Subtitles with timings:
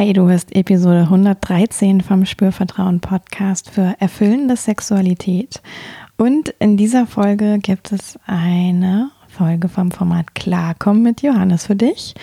[0.00, 5.60] Hi, du hast Episode 113 vom Spürvertrauen Podcast für erfüllende Sexualität.
[6.16, 12.14] Und in dieser Folge gibt es eine Folge vom Format Klarkommen mit Johannes für dich.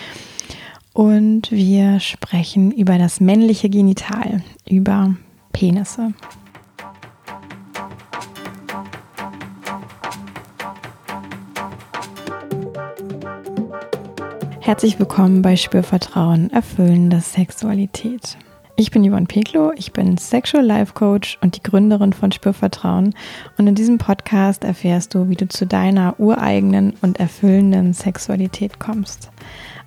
[0.92, 5.14] Und wir sprechen über das männliche Genital, über
[5.52, 6.14] Penisse.
[14.68, 18.36] Herzlich willkommen bei Spürvertrauen, erfüllende Sexualität.
[18.76, 23.14] Ich bin Yvonne Peklo, ich bin Sexual Life Coach und die Gründerin von Spürvertrauen.
[23.56, 29.30] Und in diesem Podcast erfährst du, wie du zu deiner ureigenen und erfüllenden Sexualität kommst.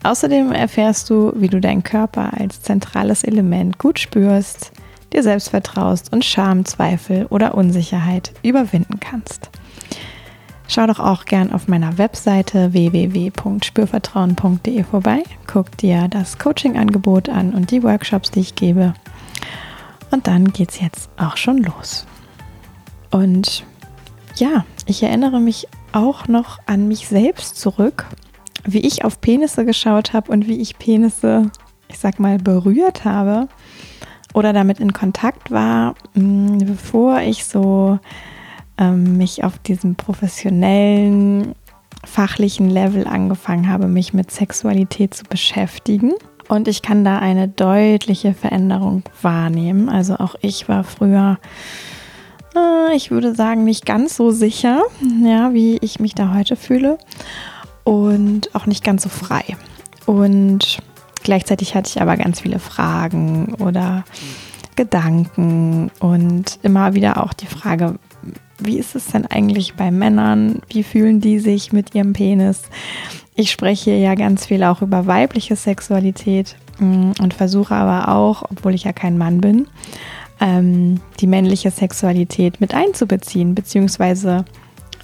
[0.01, 4.71] Außerdem erfährst du, wie du deinen Körper als zentrales Element gut spürst,
[5.13, 9.51] dir selbst vertraust und Scham, Zweifel oder Unsicherheit überwinden kannst.
[10.73, 15.23] Schau doch auch gern auf meiner Webseite www.spürvertrauen.de vorbei.
[15.45, 18.93] Guck dir das Coaching-Angebot an und die Workshops, die ich gebe.
[20.11, 22.05] Und dann geht's jetzt auch schon los.
[23.09, 23.65] Und
[24.37, 28.05] ja, ich erinnere mich auch noch an mich selbst zurück,
[28.63, 31.51] wie ich auf Penisse geschaut habe und wie ich Penisse,
[31.89, 33.49] ich sag mal, berührt habe
[34.33, 37.99] oder damit in Kontakt war, mm, bevor ich so
[38.89, 41.53] mich auf diesem professionellen,
[42.03, 46.13] fachlichen Level angefangen habe, mich mit Sexualität zu beschäftigen.
[46.47, 49.87] Und ich kann da eine deutliche Veränderung wahrnehmen.
[49.87, 51.37] Also auch ich war früher,
[52.55, 54.81] äh, ich würde sagen, nicht ganz so sicher,
[55.23, 56.97] ja, wie ich mich da heute fühle.
[57.83, 59.43] Und auch nicht ganz so frei.
[60.05, 60.79] Und
[61.23, 64.03] gleichzeitig hatte ich aber ganz viele Fragen oder
[64.75, 67.97] Gedanken und immer wieder auch die Frage,
[68.61, 70.61] wie ist es denn eigentlich bei Männern?
[70.69, 72.63] Wie fühlen die sich mit ihrem Penis?
[73.35, 78.75] Ich spreche ja ganz viel auch über weibliche Sexualität mm, und versuche aber auch, obwohl
[78.75, 79.67] ich ja kein Mann bin,
[80.39, 84.45] ähm, die männliche Sexualität mit einzubeziehen, beziehungsweise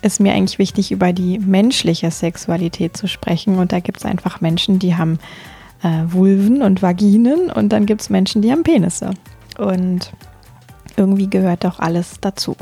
[0.02, 3.58] ist mir eigentlich wichtig, über die menschliche Sexualität zu sprechen.
[3.58, 5.20] Und da gibt es einfach Menschen, die haben
[5.84, 9.12] äh, Vulven und Vaginen und dann gibt es Menschen, die haben Penisse.
[9.58, 10.12] Und
[10.98, 12.56] irgendwie gehört doch alles dazu.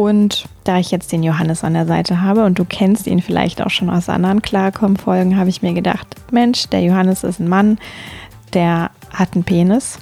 [0.00, 3.60] Und da ich jetzt den Johannes an der Seite habe und du kennst ihn vielleicht
[3.60, 7.78] auch schon aus anderen Klarkommen-Folgen, habe ich mir gedacht, Mensch, der Johannes ist ein Mann,
[8.54, 9.98] der hat einen Penis.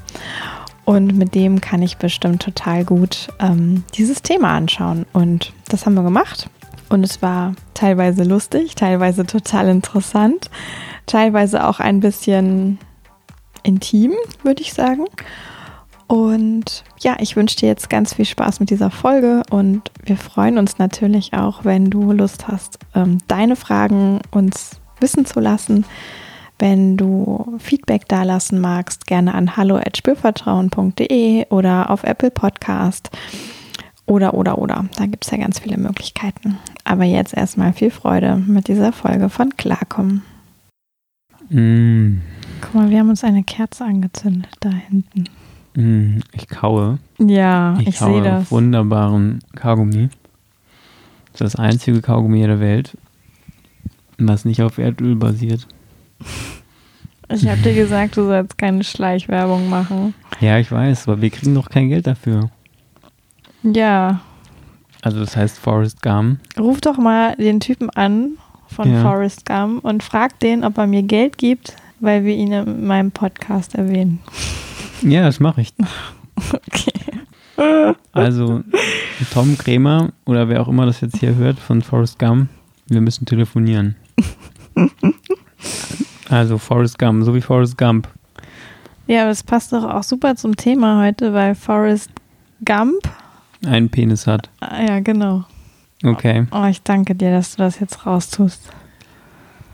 [0.84, 5.04] Und mit dem kann ich bestimmt total gut ähm, dieses Thema anschauen.
[5.12, 6.48] Und das haben wir gemacht.
[6.90, 10.48] Und es war teilweise lustig, teilweise total interessant,
[11.06, 12.78] teilweise auch ein bisschen
[13.64, 14.12] intim,
[14.44, 15.06] würde ich sagen.
[16.08, 20.56] Und ja, ich wünsche dir jetzt ganz viel Spaß mit dieser Folge und wir freuen
[20.56, 25.84] uns natürlich auch, wenn du Lust hast, ähm, deine Fragen uns wissen zu lassen.
[26.58, 33.10] Wenn du Feedback dalassen magst, gerne an hallo.spürvertrauen.de oder auf Apple Podcast
[34.06, 34.86] oder, oder, oder.
[34.96, 36.56] Da gibt es ja ganz viele Möglichkeiten.
[36.84, 40.22] Aber jetzt erstmal viel Freude mit dieser Folge von Klarkommen.
[41.50, 42.22] Mm.
[42.62, 45.24] Guck mal, wir haben uns eine Kerze angezündet da hinten.
[45.78, 46.98] Mm, ich kaue.
[47.20, 48.50] Ja, ich, ich sehe das.
[48.50, 50.08] Wunderbaren Kaugummi.
[51.32, 52.98] Das ist das einzige Kaugummi der Welt,
[54.18, 55.68] was nicht auf Erdöl basiert.
[57.28, 60.14] Ich habe dir gesagt, du sollst keine Schleichwerbung machen.
[60.40, 62.50] Ja, ich weiß, aber wir kriegen doch kein Geld dafür.
[63.62, 64.20] Ja.
[65.02, 66.40] Also das heißt Forrest Gump.
[66.58, 68.32] Ruf doch mal den Typen an
[68.66, 69.02] von ja.
[69.02, 73.12] Forrest Gump und frag den, ob er mir Geld gibt, weil wir ihn in meinem
[73.12, 74.18] Podcast erwähnen.
[75.02, 75.74] Ja, das mache ich.
[76.52, 76.92] Okay.
[78.12, 78.62] Also,
[79.32, 82.48] Tom Krämer oder wer auch immer das jetzt hier hört von Forrest Gump,
[82.86, 83.96] wir müssen telefonieren.
[86.28, 88.06] Also, Forrest Gump, so wie Forrest Gump.
[89.08, 92.10] Ja, aber es passt doch auch super zum Thema heute, weil Forrest
[92.64, 93.08] Gump
[93.66, 94.48] einen Penis hat.
[94.60, 95.44] Ah, ja, genau.
[96.04, 96.46] Okay.
[96.52, 98.70] Oh, ich danke dir, dass du das jetzt raustust.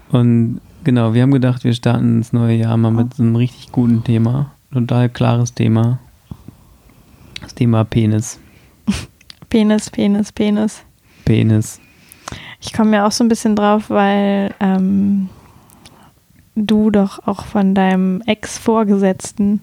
[0.08, 3.72] Und genau, wir haben gedacht, wir starten ins neue Jahr mal mit so einem richtig
[3.72, 5.98] guten Thema total klares Thema.
[7.40, 8.38] Das Thema Penis.
[9.48, 10.82] Penis, Penis, Penis.
[11.24, 11.80] Penis.
[12.60, 15.28] Ich komme ja auch so ein bisschen drauf, weil ähm,
[16.56, 19.60] du doch auch von deinem Ex-Vorgesetzten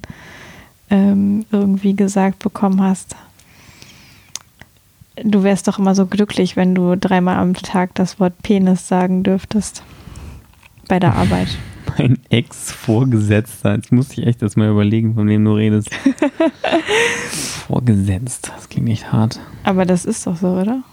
[0.89, 3.15] ähm, irgendwie gesagt bekommen hast,
[5.23, 9.23] du wärst doch immer so glücklich, wenn du dreimal am Tag das Wort Penis sagen
[9.23, 9.83] dürftest
[10.87, 11.49] bei der Arbeit
[11.97, 13.75] mein Ex-Vorgesetzter.
[13.75, 15.89] Jetzt muss ich echt erstmal überlegen, von wem du redest.
[17.67, 19.39] Vorgesetzt, das klingt echt hart.
[19.63, 20.83] Aber das ist doch so, oder?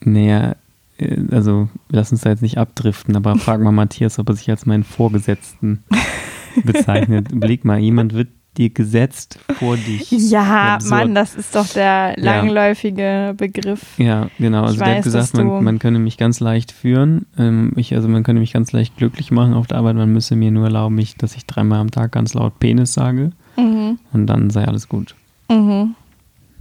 [0.00, 0.56] Naja,
[0.98, 4.50] äh, also lass uns da jetzt nicht abdriften, aber frag mal Matthias, ob er sich
[4.50, 5.84] als meinen Vorgesetzten
[6.64, 7.32] bezeichnet.
[7.32, 10.10] Überleg mal, jemand wird dir gesetzt vor dich.
[10.26, 13.32] Ja, Mann, das ist doch der langläufige ja.
[13.32, 13.80] Begriff.
[13.98, 14.62] Ja, genau.
[14.62, 17.26] Also ich der weiß, hat gesagt, man, man könne mich ganz leicht führen.
[17.38, 19.96] Ähm, ich, also man könne mich ganz leicht glücklich machen auf der Arbeit.
[19.96, 23.30] Man müsse mir nur erlauben, ich, dass ich dreimal am Tag ganz laut Penis sage.
[23.56, 23.98] Mhm.
[24.12, 25.14] Und dann sei alles gut.
[25.48, 25.94] Mhm.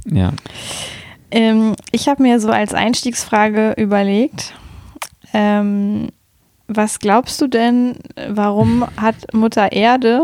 [0.06, 0.31] Ja.
[1.31, 4.53] Ähm, ich habe mir so als Einstiegsfrage überlegt,
[5.33, 6.09] ähm,
[6.68, 7.97] was glaubst du denn,
[8.30, 10.21] warum hat Mutter Erde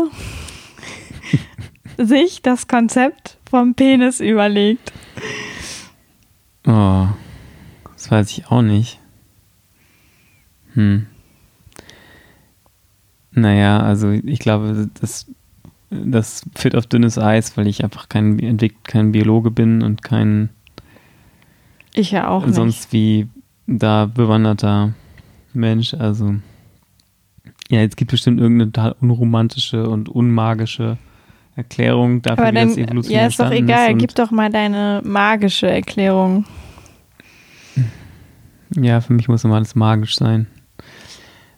[1.98, 4.92] sich das Konzept vom Penis überlegt?
[6.66, 7.06] Oh,
[7.94, 8.98] das weiß ich auch nicht.
[10.74, 11.06] Hm.
[13.32, 15.26] Naja, also ich glaube, das,
[15.90, 20.50] das führt auf dünnes Eis, weil ich einfach kein, kein Biologe bin und kein
[21.94, 22.54] ich ja auch nicht.
[22.54, 23.28] sonst wie
[23.66, 24.94] da bewanderter
[25.52, 25.94] Mensch.
[25.94, 26.36] Also
[27.68, 30.98] ja, jetzt gibt es bestimmt irgendeine total unromantische und unmagische
[31.54, 33.92] Erklärung dafür, Aber wie dann, das Evolution Ja, ist doch egal.
[33.92, 36.44] Ist Gib doch mal deine magische Erklärung.
[38.74, 40.46] Ja, für mich muss immer alles magisch sein.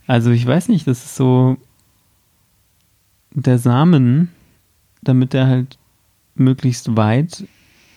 [0.07, 1.57] Also ich weiß nicht, das ist so
[3.31, 4.31] der Samen,
[5.03, 5.79] damit der halt
[6.35, 7.45] möglichst weit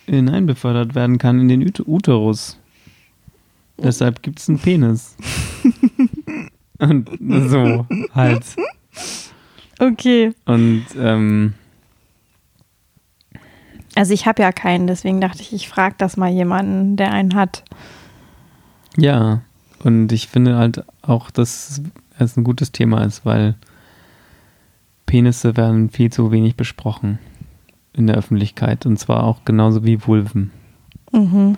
[0.05, 2.59] hineinbefördert werden kann in den Uterus.
[3.77, 5.15] Deshalb gibt es einen Penis.
[6.79, 7.09] Und
[7.50, 8.43] so halt.
[9.79, 10.33] Okay.
[10.45, 11.53] Und ähm,
[13.97, 17.33] also ich habe ja keinen, deswegen dachte ich, ich frage das mal jemanden, der einen
[17.33, 17.63] hat.
[18.95, 19.41] Ja,
[19.83, 21.81] und ich finde halt auch, dass
[22.19, 23.55] es ein gutes Thema ist, weil
[25.07, 27.17] Penisse werden viel zu wenig besprochen
[27.94, 30.51] in der Öffentlichkeit und zwar auch genauso wie Vulven.
[31.11, 31.57] Mhm.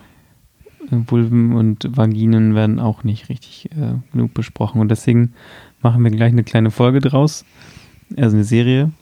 [0.90, 5.34] Vulven und Vaginen werden auch nicht richtig äh, genug besprochen und deswegen
[5.82, 7.44] machen wir gleich eine kleine Folge draus,
[8.16, 8.92] also eine Serie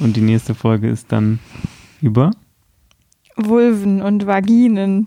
[0.00, 1.38] und die nächste Folge ist dann
[2.02, 2.32] über
[3.46, 5.06] Vulven und Vaginen.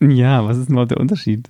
[0.00, 1.48] Ja, was ist denn überhaupt der Unterschied?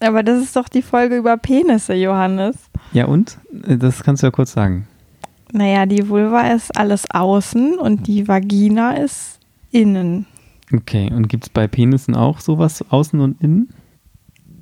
[0.00, 2.56] Aber das ist doch die Folge über Penisse, Johannes.
[2.92, 3.38] Ja, und?
[3.52, 4.86] Das kannst du ja kurz sagen.
[5.52, 9.38] Naja, die Vulva ist alles außen und die Vagina ist
[9.70, 10.26] innen.
[10.72, 13.68] Okay, und gibt es bei Penissen auch sowas außen und innen?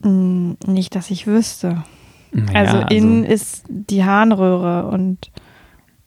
[0.02, 1.84] Mm, nicht, dass ich wüsste.
[2.32, 5.30] Naja, also, also innen also ist die Harnröhre und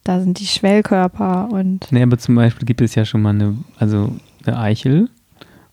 [0.06, 1.90] da sind die Schwellkörper und.
[1.90, 4.12] Nee, aber zum Beispiel gibt es ja schon mal eine, also
[4.44, 5.10] eine Eichel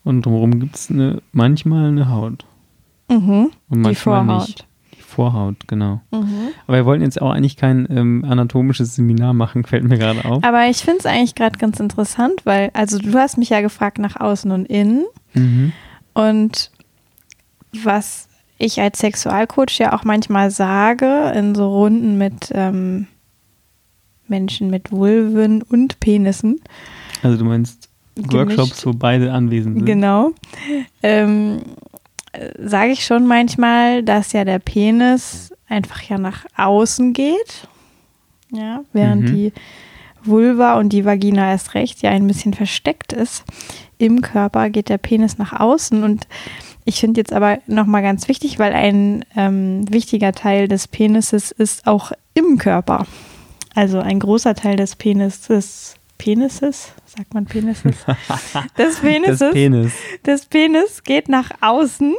[0.03, 2.45] und drumherum gibt es eine, manchmal eine Haut.
[3.09, 4.47] Mhm, und manchmal die Vorhaut.
[4.47, 4.67] nicht.
[4.97, 6.01] Die Vorhaut, genau.
[6.11, 6.49] Mhm.
[6.65, 10.43] Aber wir wollten jetzt auch eigentlich kein ähm, anatomisches Seminar machen, fällt mir gerade auf.
[10.43, 13.99] Aber ich finde es eigentlich gerade ganz interessant, weil, also du hast mich ja gefragt
[13.99, 15.05] nach außen und innen.
[15.33, 15.73] Mhm.
[16.13, 16.71] Und
[17.83, 18.27] was
[18.57, 23.07] ich als Sexualcoach ja auch manchmal sage in so Runden mit ähm,
[24.27, 26.61] Menschen mit Vulven und Penissen.
[27.21, 29.85] Also du meinst Workshops, wo beide anwesend sind?
[29.85, 30.31] Genau.
[31.01, 31.61] Ähm,
[32.57, 37.67] Sage ich schon manchmal, dass ja der Penis einfach ja nach außen geht.
[38.51, 39.27] Ja, während mhm.
[39.27, 39.53] die
[40.23, 43.43] Vulva und die Vagina erst recht ja ein bisschen versteckt ist.
[43.99, 46.27] Im Körper geht der Penis nach außen und
[46.85, 51.87] ich finde jetzt aber nochmal ganz wichtig, weil ein ähm, wichtiger Teil des Penises ist
[51.87, 53.05] auch im Körper.
[53.75, 57.95] Also ein großer Teil des Penises, Penises, sagt man Penises?
[58.77, 59.93] Des Penises, des Penis.
[60.25, 62.13] des Penis geht nach außen.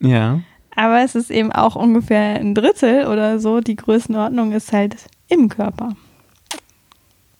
[0.00, 0.40] Ja.
[0.74, 3.60] Aber es ist eben auch ungefähr ein Drittel oder so.
[3.60, 4.96] Die Größenordnung ist halt
[5.28, 5.94] im Körper.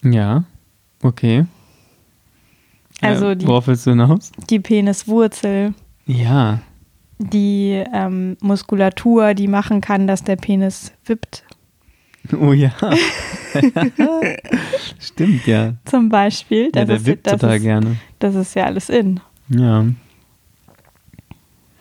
[0.03, 0.45] Ja,
[1.03, 1.47] okay.
[3.01, 4.31] Also die, worauf willst du hinaus?
[4.49, 5.75] Die Peniswurzel.
[6.07, 6.61] Ja.
[7.19, 11.45] Die ähm, Muskulatur, die machen kann, dass der Penis wippt
[12.41, 12.73] Oh ja.
[15.01, 15.75] Stimmt, ja.
[15.85, 16.71] Zum Beispiel.
[16.71, 17.97] Das ja, der ist, wippt total ist, gerne.
[18.19, 19.21] Das ist ja alles in.
[19.49, 19.83] Ja.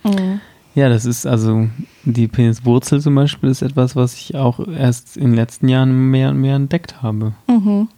[0.04, 0.42] Mhm.
[0.76, 1.68] Ja, das ist also
[2.04, 6.30] die Peniswurzel zum Beispiel ist etwas, was ich auch erst in den letzten Jahren mehr
[6.30, 7.34] und mehr entdeckt habe.
[7.48, 7.90] Mhm.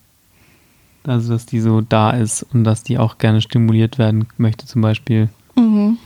[1.04, 4.82] Also, dass die so da ist und dass die auch gerne stimuliert werden möchte, zum
[4.82, 5.30] Beispiel.
[5.56, 5.98] Mhm.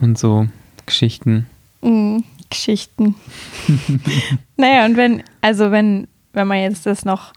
[0.00, 0.46] Und so
[0.86, 1.46] Geschichten.
[1.82, 2.24] Mhm.
[2.50, 3.14] Geschichten.
[4.56, 7.32] naja, und wenn, also wenn, wenn man jetzt das noch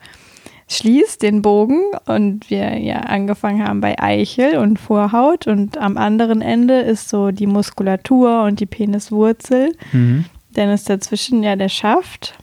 [0.70, 6.42] schließt, den Bogen, und wir ja angefangen haben bei Eichel und Vorhaut und am anderen
[6.42, 10.26] Ende ist so die Muskulatur und die Peniswurzel, mhm.
[10.54, 12.38] dann ist dazwischen ja der Schaft.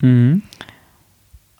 [0.00, 0.42] Mhm.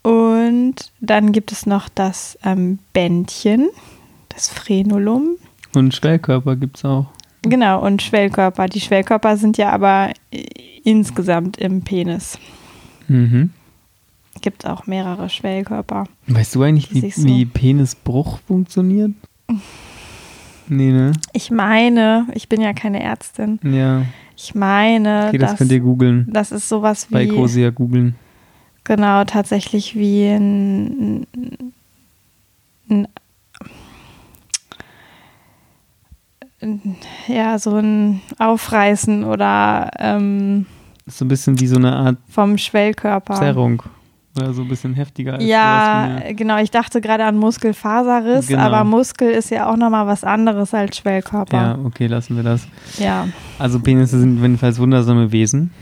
[0.03, 3.69] Und dann gibt es noch das ähm, Bändchen,
[4.31, 5.37] das Frenulum.
[5.75, 7.07] Und Schwellkörper gibt es auch.
[7.43, 8.67] Genau, und Schwellkörper.
[8.67, 10.13] Die Schwellkörper sind ja aber
[10.85, 12.39] insgesamt im Penis.
[13.09, 13.51] Mhm.
[14.43, 16.05] gibt auch mehrere Schwellkörper.
[16.27, 17.25] Weißt du eigentlich, wie, so.
[17.27, 19.11] wie Penisbruch funktioniert?
[20.69, 21.13] Nee, ne?
[21.33, 23.59] Ich meine, ich bin ja keine Ärztin.
[23.65, 24.03] Ja.
[24.37, 26.27] Ich meine, Okay, das dass, könnt ihr googeln.
[26.31, 28.15] das ist sowas Bei wie Ecosia googeln.
[28.85, 31.73] genau tatsächlich wie ein, ein,
[32.89, 33.09] ein
[37.29, 40.67] ja so ein Aufreißen oder ähm,
[41.07, 43.35] so ein bisschen wie so eine Art vom Schwellkörper.
[43.35, 43.83] Zerrung.
[44.37, 46.59] Oder so ein bisschen heftiger als Ja, genau.
[46.63, 48.63] Ich dachte gerade an Muskelfaserriss, Genau.
[48.63, 51.79] aber Muskel ist ja auch nochmal was anderes als Ja, Schwellkörper.
[51.85, 52.69] okay, lassen wir das.
[52.99, 53.27] Ja.
[53.59, 55.73] Also Penisse sind jedenfalls wundersame Wesen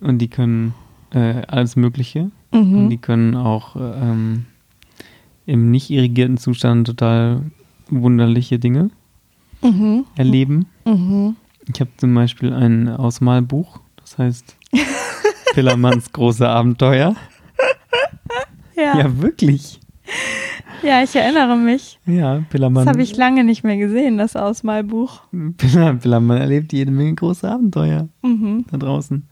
[0.00, 0.74] und die können
[1.14, 3.00] äh, alles Mögliche und die Mhm.
[3.00, 4.46] können auch äh, ähm,
[5.46, 7.42] im nicht irrigierten Zustand total
[7.88, 8.90] wunderliche Dinge
[9.62, 10.04] Mhm.
[10.16, 10.66] erleben.
[10.84, 11.36] Mhm.
[11.72, 14.56] Ich habe zum Beispiel ein Ausmalbuch, das heißt
[15.54, 17.14] Pillermanns große Abenteuer.
[18.76, 18.82] Ja.
[18.82, 18.98] ja.
[18.98, 19.78] Ja, wirklich.
[20.82, 21.98] ich erinnere mich.
[22.06, 22.84] Ja, Pillermann.
[22.84, 25.22] Das habe ich lange nicht mehr gesehen, das Ausmalbuch.
[25.56, 28.64] Piller, Pillermann erlebt jede Menge große Abenteuer Mhm.
[28.70, 29.28] da draußen.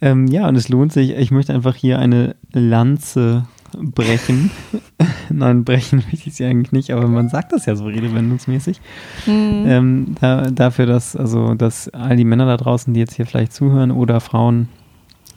[0.00, 1.10] Ähm, ja, und es lohnt sich.
[1.12, 3.46] Ich möchte einfach hier eine Lanze
[3.80, 4.50] brechen.
[5.30, 8.80] Nein, brechen möchte ich sie eigentlich nicht, aber man sagt das ja so redewendungsmäßig.
[9.26, 9.64] Mhm.
[9.66, 13.52] Ähm, da, dafür, dass, also, dass all die Männer da draußen, die jetzt hier vielleicht
[13.52, 14.68] zuhören oder Frauen,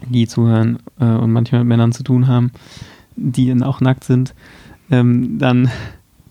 [0.09, 2.51] die zuhören äh, und manchmal mit Männern zu tun haben,
[3.15, 4.33] die dann auch nackt sind,
[4.91, 5.69] ähm, dann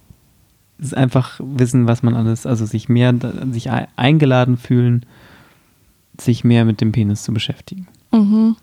[0.78, 3.14] ist einfach wissen, was man alles, also sich mehr,
[3.50, 5.04] sich ei- eingeladen fühlen,
[6.20, 7.86] sich mehr mit dem Penis zu beschäftigen.
[8.12, 8.56] Mhm.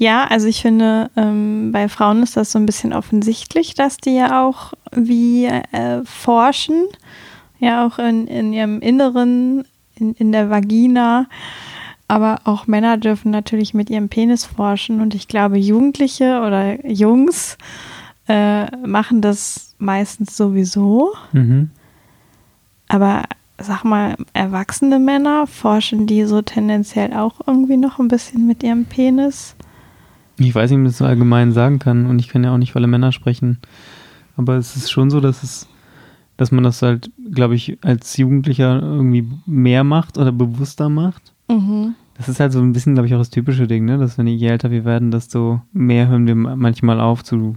[0.00, 4.14] Ja, also ich finde, ähm, bei Frauen ist das so ein bisschen offensichtlich, dass die
[4.14, 6.86] ja auch wie äh, forschen,
[7.58, 9.66] ja auch in, in ihrem Inneren,
[9.96, 11.26] in, in der Vagina.
[12.08, 15.02] Aber auch Männer dürfen natürlich mit ihrem Penis forschen.
[15.02, 17.58] Und ich glaube, Jugendliche oder Jungs
[18.26, 21.12] äh, machen das meistens sowieso.
[21.32, 21.68] Mhm.
[22.88, 23.24] Aber
[23.58, 28.86] sag mal, erwachsene Männer forschen die so tendenziell auch irgendwie noch ein bisschen mit ihrem
[28.86, 29.56] Penis?
[30.42, 32.58] Ich weiß nicht, ob man das so allgemein sagen kann und ich kann ja auch
[32.58, 33.58] nicht für alle Männer sprechen.
[34.36, 35.68] Aber es ist schon so, dass es,
[36.38, 41.32] dass man das halt, glaube ich, als Jugendlicher irgendwie mehr macht oder bewusster macht.
[41.48, 41.94] Mhm.
[42.16, 43.98] Das ist halt so ein bisschen, glaube ich, auch das typische Ding, ne?
[43.98, 47.56] Dass wenn je älter wir werden, desto mehr hören wir manchmal auf, zu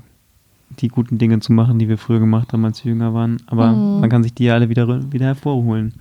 [0.79, 3.37] die guten Dinge zu machen, die wir früher gemacht haben, als wir jünger waren.
[3.45, 3.99] Aber Mhm.
[4.01, 5.93] man kann sich die ja alle wieder, wieder hervorholen.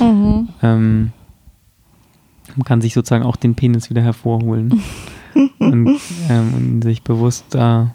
[0.00, 0.48] Mhm.
[0.62, 1.12] Ähm,
[2.56, 4.80] man kann sich sozusagen auch den Penis wieder hervorholen
[5.58, 7.94] und, ähm, und sich bewusst da,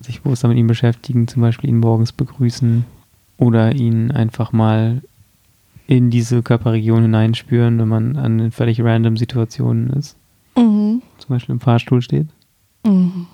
[0.00, 2.84] sich bewusst mit ihm beschäftigen, zum Beispiel ihn morgens begrüßen
[3.38, 5.02] oder ihn einfach mal
[5.86, 10.16] in diese Körperregion hineinspüren, wenn man an völlig random Situationen ist,
[10.56, 11.02] Mhm.
[11.18, 12.28] zum Beispiel im Fahrstuhl steht,
[12.86, 13.26] Mhm.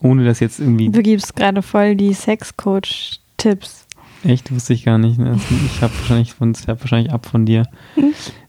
[0.00, 3.86] ohne das jetzt irgendwie, Du gibst gerade voll die Sexcoach-Tipps.
[4.24, 5.18] echt, wusste ich gar nicht.
[5.18, 5.38] Ne?
[5.66, 7.64] Ich habe wahrscheinlich von, hab wahrscheinlich ab von dir.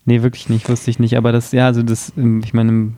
[0.05, 1.17] Nee, wirklich nicht, wusste ich nicht.
[1.17, 2.93] Aber das, ja, also das, ähm, ich meine,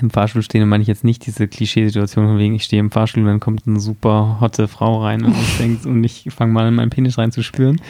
[0.00, 3.22] im, Fahrstuhl stehen meine ich jetzt nicht diese Klischeesituation, von wegen, ich stehe im Fahrstuhl
[3.22, 6.66] und dann kommt eine super hotte Frau rein und ich denke, und ich fange mal
[6.66, 7.80] an, meinen Penis reinzuspüren.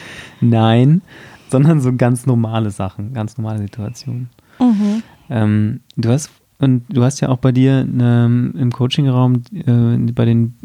[0.41, 1.01] Nein,
[1.49, 4.29] sondern so ganz normale Sachen, ganz normale Situationen.
[4.59, 5.03] Mhm.
[5.29, 10.25] Ähm, du hast und du hast ja auch bei dir ähm, im Coachingraum äh, bei
[10.25, 10.55] den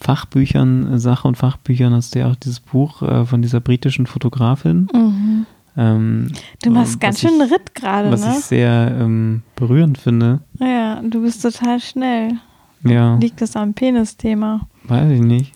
[0.00, 4.06] Fachbüchern, äh, Sache und Fachbüchern hast du ja auch dieses Buch äh, von dieser britischen
[4.06, 4.88] Fotografin.
[4.92, 5.46] Mhm.
[5.76, 6.28] Ähm,
[6.62, 8.34] Du machst was ganz schön einen Ritt gerade, Was ne?
[8.38, 10.40] ich sehr ähm, berührend finde.
[10.60, 12.32] Ja, du bist total schnell.
[12.84, 14.66] Ja, Liegt das am Penis-Thema?
[14.84, 15.52] weiß ich nicht.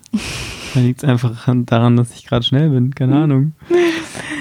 [0.74, 3.52] Da liegt es einfach an- daran, dass ich gerade schnell bin, keine Ahnung.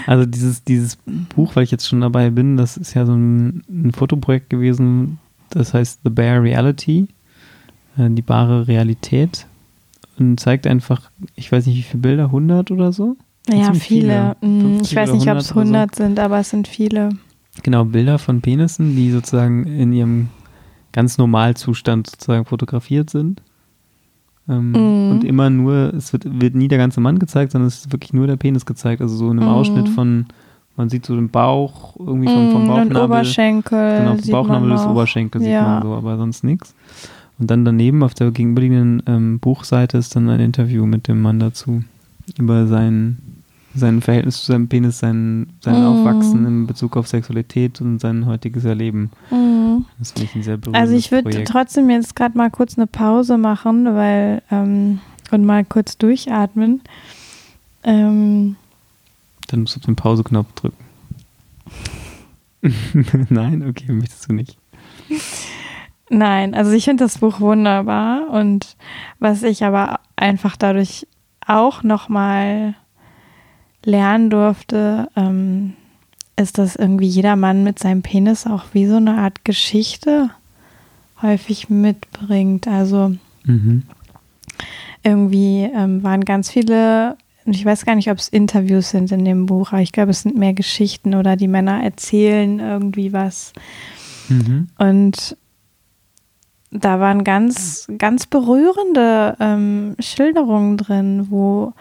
[0.08, 0.98] Also dieses, dieses
[1.36, 5.17] Buch, weil ich jetzt schon dabei bin, das ist ja so ein, ein Fotoprojekt gewesen,
[5.50, 7.08] das heißt The Bare Reality,
[7.98, 9.48] äh, die bare Realität
[10.20, 13.17] und zeigt einfach, ich weiß nicht wie viele Bilder, 100 oder so?
[13.50, 14.36] Ja, viele.
[14.42, 14.52] viele.
[14.54, 15.60] Mm, 50 Ich weiß nicht, ob es 100 oder so.
[15.60, 17.10] 100 sind, aber es sind viele.
[17.64, 20.30] Genau, Bilder von Penissen, die sozusagen in ihrem
[20.92, 23.42] ganz Normalzustand sozusagen fotografiert sind.
[24.50, 25.12] Ähm, Mhm.
[25.12, 28.14] Und immer nur, es wird, wird nie der ganze Mann gezeigt, sondern es ist wirklich
[28.14, 29.02] nur der Penis gezeigt.
[29.02, 29.56] Also so in einem Mhm.
[29.56, 30.25] Ausschnitt von,
[30.78, 33.02] man sieht so den Bauch, irgendwie vom, vom Und Bauchnabel.
[33.04, 33.98] Oberschenkel.
[34.00, 34.86] Genau, sieht Bauchnabel des.
[34.86, 35.64] Oberschenkel sieht Ja.
[35.64, 36.75] man so, aber sonst nichts.
[37.40, 41.40] Und dann daneben auf der gegenüberliegenden ähm, Buchseite ist dann ein Interview mit dem Mann
[41.40, 41.84] dazu
[42.38, 43.18] über sein,
[43.75, 45.88] sein Verhältnis zu seinem Penis, sein, sein Mhm.
[45.88, 49.12] Aufwachsen in Bezug auf Sexualität und sein heutiges Erleben.
[49.32, 49.86] Mhm.
[50.00, 52.88] Das finde ich ein sehr berührendes Also ich würde trotzdem jetzt gerade mal kurz eine
[52.88, 55.00] Pause machen, weil ähm,
[55.32, 56.82] und mal kurz durchatmen.
[57.84, 58.55] Ähm,
[59.48, 60.86] Dann musst du auf den Pause-Knopf drücken.
[63.29, 64.58] Nein, okay, möchtest du nicht.
[66.10, 68.75] Nein, also ich finde das Buch wunderbar und
[69.20, 71.08] was ich aber einfach dadurch
[71.46, 72.75] auch nochmal
[73.86, 75.74] lernen durfte, ähm,
[76.36, 80.32] ist, dass irgendwie jeder Mann mit seinem Penis auch wie so eine Art Geschichte
[81.22, 82.68] häufig mitbringt.
[82.68, 83.15] Also
[83.46, 83.84] mhm.
[85.04, 87.15] irgendwie ähm, waren ganz viele,
[87.46, 90.24] ich weiß gar nicht, ob es Interviews sind in dem Buch, aber ich glaube, es
[90.24, 93.54] sind mehr Geschichten oder die Männer erzählen irgendwie was.
[94.27, 94.68] Mhm.
[94.77, 95.38] Und
[96.72, 101.74] da waren ganz, ganz berührende ähm, Schilderungen drin, wo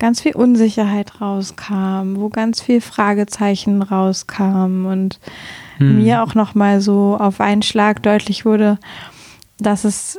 [0.00, 5.20] ganz viel Unsicherheit rauskam, wo ganz viel Fragezeichen rauskam und
[5.76, 6.02] hm.
[6.02, 8.78] mir auch noch mal so auf einen Schlag deutlich wurde,
[9.58, 10.18] dass es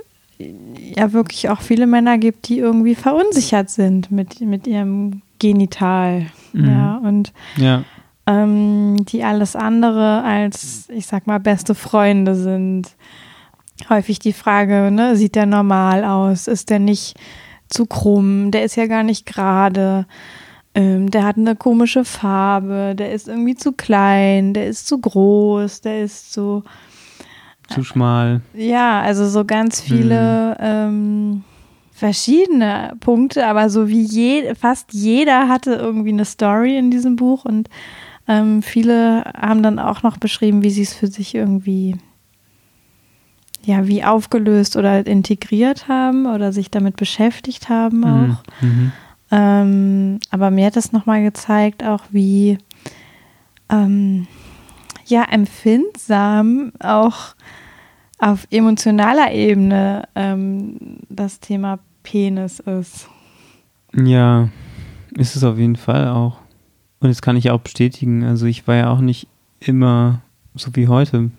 [0.95, 6.27] ja wirklich auch viele Männer gibt, die irgendwie verunsichert sind mit, mit ihrem Genital.
[6.53, 6.65] Mhm.
[6.65, 7.83] Ja, und ja.
[8.27, 12.95] Ähm, die alles andere als, ich sag mal, beste Freunde sind.
[13.89, 16.47] Häufig die Frage, ne, sieht der normal aus?
[16.47, 17.15] Ist der nicht
[17.71, 20.05] zu krumm, der ist ja gar nicht gerade,
[20.75, 25.81] ähm, der hat eine komische Farbe, der ist irgendwie zu klein, der ist zu groß,
[25.81, 26.63] der ist zu.
[27.69, 28.41] Zu schmal.
[28.53, 30.55] Ja, also so ganz viele.
[30.59, 30.65] Mhm.
[30.65, 31.43] Ähm,
[32.01, 37.45] verschiedene Punkte, aber so wie je, fast jeder hatte irgendwie eine Story in diesem Buch
[37.45, 37.69] und
[38.27, 41.97] ähm, viele haben dann auch noch beschrieben, wie sie es für sich irgendwie
[43.63, 48.62] ja, wie aufgelöst oder integriert haben oder sich damit beschäftigt haben mhm, auch.
[48.62, 48.91] Mhm.
[49.32, 52.58] Ähm, aber mir hat das nochmal gezeigt, auch wie
[53.70, 54.27] ähm,
[55.06, 57.36] ja, empfindsam auch
[58.18, 63.10] auf emotionaler Ebene ähm, das Thema Penis ist.
[63.96, 64.50] Ja,
[65.15, 66.38] ist es auf jeden Fall auch.
[67.00, 68.24] Und das kann ich auch bestätigen.
[68.24, 69.27] Also ich war ja auch nicht
[69.60, 70.22] immer
[70.56, 71.32] so wie heute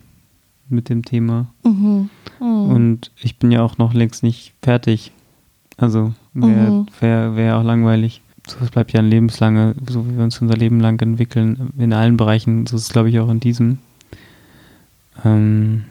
[0.68, 1.52] mit dem Thema.
[1.64, 2.10] Mhm.
[2.40, 2.46] Mhm.
[2.46, 5.12] Und ich bin ja auch noch längst nicht fertig.
[5.76, 6.86] Also wäre mhm.
[7.00, 8.22] wär, wär auch langweilig.
[8.46, 11.92] So, es bleibt ja ein lebenslange, so wie wir uns unser Leben lang entwickeln, in
[11.92, 12.66] allen Bereichen.
[12.66, 13.78] So ist es, glaube ich, auch in diesem.
[15.24, 15.84] Ähm,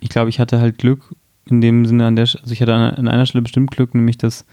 [0.00, 1.14] ich glaube, ich hatte halt Glück
[1.46, 4.46] in dem Sinne an der, also ich hatte an, einer Stelle bestimmt Glück, nämlich dass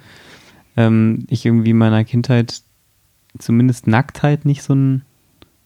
[0.75, 2.61] ähm, ich irgendwie in meiner Kindheit
[3.37, 5.03] zumindest Nacktheit nicht so ein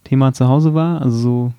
[0.04, 1.02] Thema zu Hause war.
[1.02, 1.54] Also so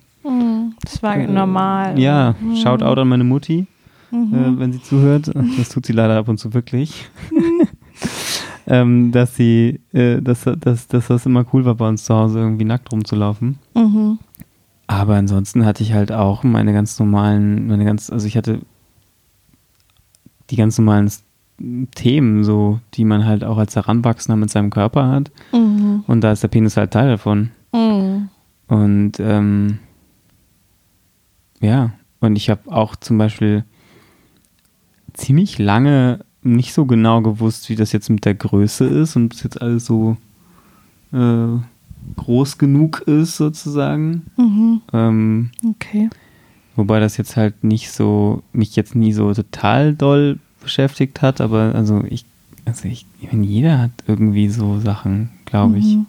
[0.81, 1.99] das war äh, normal.
[1.99, 2.55] Ja, mhm.
[2.57, 3.67] shout out an meine Mutti,
[4.11, 4.33] mhm.
[4.33, 5.31] äh, wenn sie zuhört.
[5.57, 7.09] Das tut sie leider ab und zu wirklich.
[8.67, 12.39] ähm, dass sie, äh, dass, dass, dass das immer cool war, bei uns zu Hause
[12.39, 13.57] irgendwie nackt rumzulaufen.
[13.75, 14.19] Mhm.
[14.87, 18.61] Aber ansonsten hatte ich halt auch meine ganz normalen, meine ganz, also ich hatte
[20.49, 21.11] die ganz normalen
[21.95, 25.31] Themen, so, die man halt auch als Heranwachsender mit seinem Körper hat.
[25.51, 26.03] Mhm.
[26.07, 27.51] Und da ist der Penis halt Teil davon.
[27.73, 28.29] Mhm.
[28.67, 29.79] Und ähm,
[31.59, 33.63] ja, und ich habe auch zum Beispiel
[35.13, 39.43] ziemlich lange nicht so genau gewusst, wie das jetzt mit der Größe ist und bis
[39.43, 40.17] jetzt alles so
[41.11, 41.57] äh,
[42.15, 44.27] groß genug ist, sozusagen.
[44.37, 44.81] Mhm.
[44.93, 46.09] Ähm, okay.
[46.75, 51.73] Wobei das jetzt halt nicht so, mich jetzt nie so total doll beschäftigt hat, aber
[51.75, 52.25] also ich,
[52.65, 55.95] also ich, ich meine, jeder hat irgendwie so Sachen, glaube ich.
[55.95, 56.05] Mhm.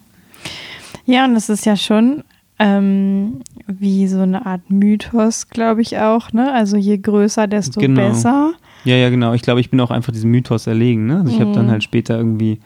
[1.07, 2.23] Ja, und es ist ja schon
[2.59, 6.33] ähm, wie so eine Art Mythos, glaube ich auch.
[6.33, 6.53] Ne?
[6.53, 8.09] Also je größer, desto genau.
[8.09, 8.53] besser.
[8.85, 9.33] Ja, ja, genau.
[9.35, 11.07] Ich glaube, ich bin auch einfach diesem Mythos erlegen.
[11.07, 11.19] Ne?
[11.19, 11.43] Also ich mhm.
[11.43, 12.61] habe dann halt später irgendwie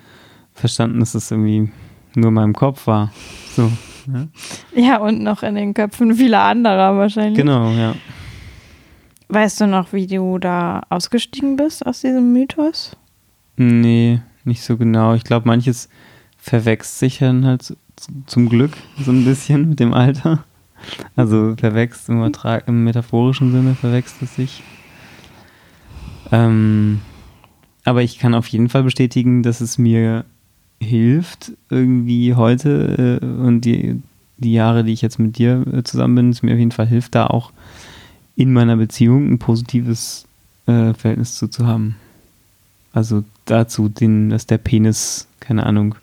[0.53, 1.71] verstanden, dass es das irgendwie
[2.15, 3.13] nur in meinem Kopf war.
[3.55, 3.71] So.
[4.13, 4.29] Ja?
[4.75, 7.37] ja, und noch in den Köpfen vieler anderer wahrscheinlich.
[7.37, 7.95] Genau, ja.
[9.29, 12.97] Weißt du noch, wie du da ausgestiegen bist aus diesem Mythos?
[13.57, 15.15] Nee, nicht so genau.
[15.15, 15.89] Ich glaube, manches
[16.37, 17.77] verwechselt sich dann halt
[18.27, 18.73] zum Glück
[19.05, 20.45] so ein bisschen mit dem Alter.
[21.15, 22.33] Also verwechselt im,
[22.67, 24.63] im metaphorischen Sinne verwechselt es sich.
[26.33, 27.01] Ähm,
[27.85, 30.25] aber ich kann auf jeden Fall bestätigen, dass es mir
[30.81, 34.01] hilft, irgendwie heute äh, und die,
[34.39, 36.87] die Jahre, die ich jetzt mit dir äh, zusammen bin, es mir auf jeden Fall
[36.87, 37.53] hilft, da auch
[38.35, 40.27] in meiner Beziehung ein positives
[40.67, 41.97] äh, Verhältnis zu, zu haben.
[42.93, 45.95] Also dazu, den, dass der Penis, keine Ahnung,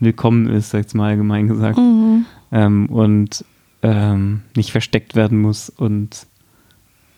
[0.00, 1.78] willkommen ist, sag ich mal allgemein gesagt.
[1.78, 2.26] Mhm.
[2.52, 3.44] Ähm, und
[3.82, 6.26] ähm, nicht versteckt werden muss und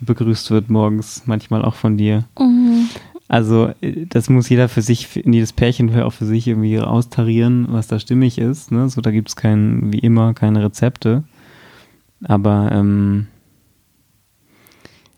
[0.00, 2.24] begrüßt wird morgens, manchmal auch von dir.
[2.38, 2.88] Mhm.
[3.28, 7.88] Also äh, das muss jeder für sich, jedes Pärchen auch für sich irgendwie austarieren, was
[7.88, 8.72] da stimmig ist.
[8.72, 8.88] Ne?
[8.88, 11.24] So, da gibt es kein, wie immer, keine Rezepte.
[12.24, 13.26] Aber ähm,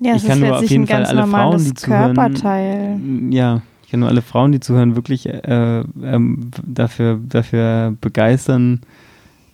[0.00, 4.10] ja, ich kann nur auf jeden Fall alle Frauen, die zuhören, ja, ich kann nur
[4.10, 8.82] alle Frauen, die zuhören, wirklich äh, ähm, dafür, dafür begeistern.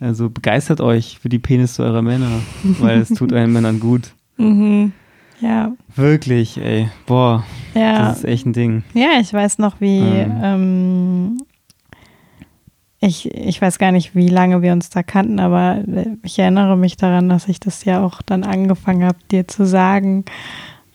[0.01, 2.41] Also begeistert euch für die Penisse eurer Männer,
[2.81, 4.11] weil es tut euren Männern gut.
[4.35, 4.91] Mhm.
[5.39, 5.71] Ja.
[5.95, 6.89] Wirklich, ey.
[7.05, 7.45] Boah,
[7.75, 8.09] Ja.
[8.09, 8.83] das ist echt ein Ding.
[8.93, 10.01] Ja, ich weiß noch, wie.
[10.01, 10.39] Mhm.
[10.43, 11.37] Ähm,
[12.99, 15.81] ich, ich weiß gar nicht, wie lange wir uns da kannten, aber
[16.23, 20.25] ich erinnere mich daran, dass ich das ja auch dann angefangen habe, dir zu sagen,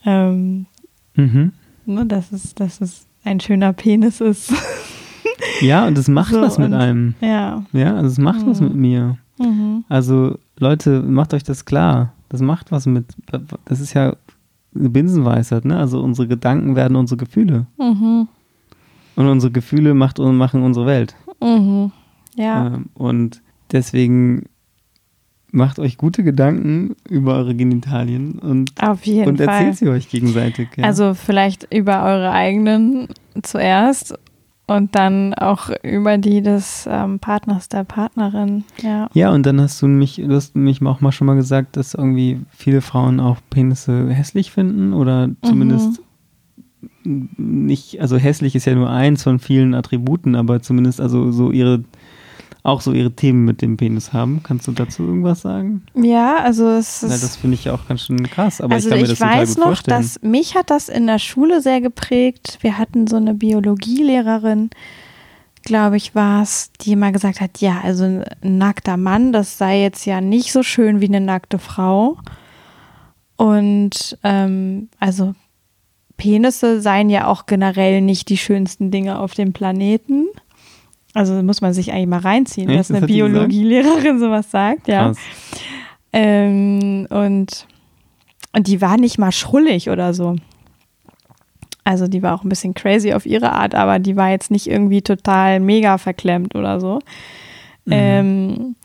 [0.05, 0.67] ähm,
[1.15, 1.53] Mhm.
[1.87, 4.53] ne, dass, es, dass es ein schöner Penis ist.
[5.59, 7.15] Ja, und das macht So, was mit und- einem.
[7.21, 7.63] ja.
[7.71, 8.67] Ja, also es macht was Mhm.
[8.67, 9.17] mit mir.
[9.39, 9.83] Mhm.
[9.89, 12.13] Also, Leute, macht euch das klar.
[12.29, 13.05] Das macht was mit.
[13.65, 14.15] Das ist ja
[14.75, 15.77] eine Binsenweisheit, ne?
[15.77, 17.65] Also unsere Gedanken werden unsere Gefühle.
[17.79, 18.27] Mhm.
[19.15, 21.15] Und unsere Gefühle macht, machen unsere Welt.
[21.41, 21.91] Mhm.
[22.35, 22.67] Ja.
[22.67, 24.45] Ähm, und deswegen
[25.51, 30.69] macht euch gute Gedanken über eure Genitalien und, und erzählt sie euch gegenseitig.
[30.77, 30.85] Ja.
[30.85, 33.09] Also vielleicht über eure eigenen
[33.41, 34.17] zuerst
[34.67, 38.63] und dann auch über die des ähm, Partners, der Partnerin.
[38.81, 39.09] Ja.
[39.13, 41.93] ja, und dann hast du mich, du hast mich auch mal schon mal gesagt, dass
[41.93, 46.01] irgendwie viele Frauen auch Penisse hässlich finden oder zumindest
[47.03, 51.83] nicht, also hässlich ist ja nur eins von vielen Attributen, aber zumindest also so ihre,
[52.63, 54.41] auch so ihre Themen mit dem Penis haben.
[54.43, 55.83] Kannst du dazu irgendwas sagen?
[55.95, 57.23] Ja, also es ist.
[57.23, 59.19] das finde ich ja auch ganz schön krass, aber also ich kann mir ich das
[59.19, 60.01] total weiß gut noch, vorstellen.
[60.01, 62.59] dass mich hat das in der Schule sehr geprägt.
[62.61, 64.69] Wir hatten so eine Biologielehrerin,
[65.63, 69.81] glaube ich, war es, die immer gesagt hat, ja, also ein nackter Mann, das sei
[69.81, 72.17] jetzt ja nicht so schön wie eine nackte Frau.
[73.37, 75.33] Und ähm, also
[76.17, 80.27] Penisse seien ja auch generell nicht die schönsten Dinge auf dem Planeten.
[81.13, 82.79] Also muss man sich eigentlich mal reinziehen, Echt?
[82.79, 83.07] dass Das eine?
[83.07, 85.11] Biologielehrerin sowas sagt, ja.
[86.13, 87.67] Ähm, und,
[88.53, 90.35] und die war nicht mal schrullig oder so.
[91.83, 94.67] Also die war auch ein bisschen crazy auf ihre Art, aber die war jetzt nicht
[94.67, 96.99] irgendwie total mega verklemmt oder so.
[97.85, 97.93] Mhm.
[97.93, 98.75] Ähm,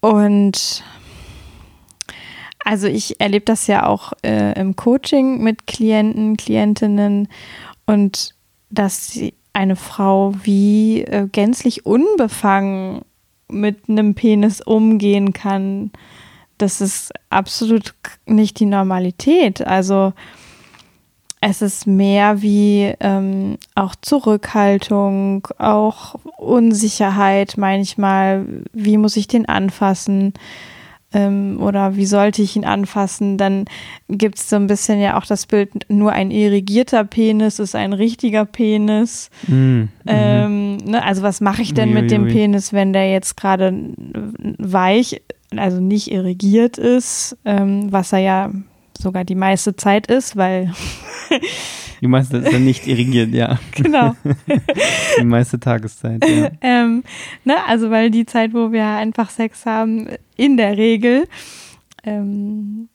[0.00, 0.84] und
[2.64, 7.28] also ich erlebe das ja auch äh, im Coaching mit Klienten, Klientinnen
[7.86, 8.34] und
[8.70, 13.02] dass sie eine Frau wie äh, gänzlich unbefangen
[13.48, 15.90] mit einem Penis umgehen kann,
[16.58, 17.94] das ist absolut
[18.24, 19.66] nicht die Normalität.
[19.66, 20.12] Also
[21.40, 28.46] es ist mehr wie ähm, auch Zurückhaltung, auch Unsicherheit manchmal.
[28.72, 30.34] Wie muss ich den anfassen?
[31.12, 33.38] Ähm, oder wie sollte ich ihn anfassen?
[33.38, 33.64] Dann
[34.08, 37.94] gibt es so ein bisschen ja auch das Bild, nur ein irrigierter Penis ist ein
[37.94, 39.30] richtiger Penis.
[39.46, 39.56] Mhm.
[39.56, 39.88] Mhm.
[40.06, 42.34] Ähm, ne, also was mache ich denn mit dem Uiuiui.
[42.34, 43.72] Penis, wenn der jetzt gerade
[44.58, 45.22] weich,
[45.56, 48.50] also nicht irrigiert ist, ähm, was er ja
[48.98, 50.72] sogar die meiste Zeit ist, weil
[52.00, 53.58] Die meiste ist dann nicht irrigiert, ja.
[53.74, 54.14] genau,
[55.20, 56.50] Die meiste Tageszeit, ja.
[56.60, 57.02] ähm,
[57.44, 61.26] ne, also weil die Zeit, wo wir einfach Sex haben, in der Regel
[62.04, 62.88] ähm,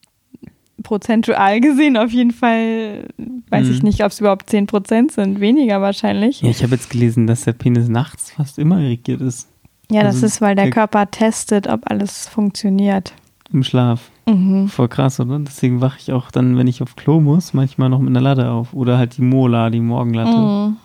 [0.82, 3.08] prozentual gesehen auf jeden Fall,
[3.50, 3.88] weiß ich Mhm.
[3.88, 6.42] nicht, ob es überhaupt 10% sind, weniger wahrscheinlich.
[6.42, 9.50] Ja, ich habe jetzt gelesen, dass der Penis nachts fast immer irrigiert ist.
[9.92, 13.14] Ja, das Also ist, weil der der- Körper testet, ob alles funktioniert.
[13.52, 14.10] Im Schlaf.
[14.26, 14.68] Mhm.
[14.70, 15.40] Voll krass, oder?
[15.40, 18.50] Deswegen wache ich auch dann, wenn ich auf Klo muss, manchmal noch mit einer Latte
[18.52, 18.74] auf.
[18.74, 20.38] Oder halt die Mola, die Morgenlatte.
[20.38, 20.78] Mhm.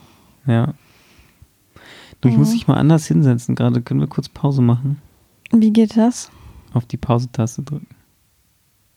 [0.53, 0.74] Ja.
[2.20, 2.40] Du, ich Mhm.
[2.40, 3.55] muss dich mal anders hinsetzen.
[3.55, 5.01] Gerade können wir kurz Pause machen.
[5.53, 6.31] Wie geht das?
[6.74, 7.87] Auf die Pause-Taste drücken.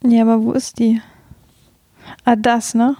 [0.03, 0.99] Ja, aber wo ist die?
[2.25, 2.95] Ah, das, ne?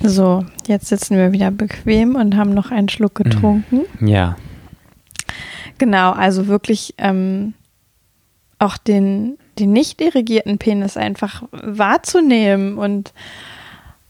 [0.00, 3.80] So, jetzt sitzen wir wieder bequem und haben noch einen Schluck getrunken.
[4.00, 4.36] Ja.
[5.78, 7.54] Genau, also wirklich ähm,
[8.58, 13.12] auch den, den nicht irrigierten Penis einfach wahrzunehmen und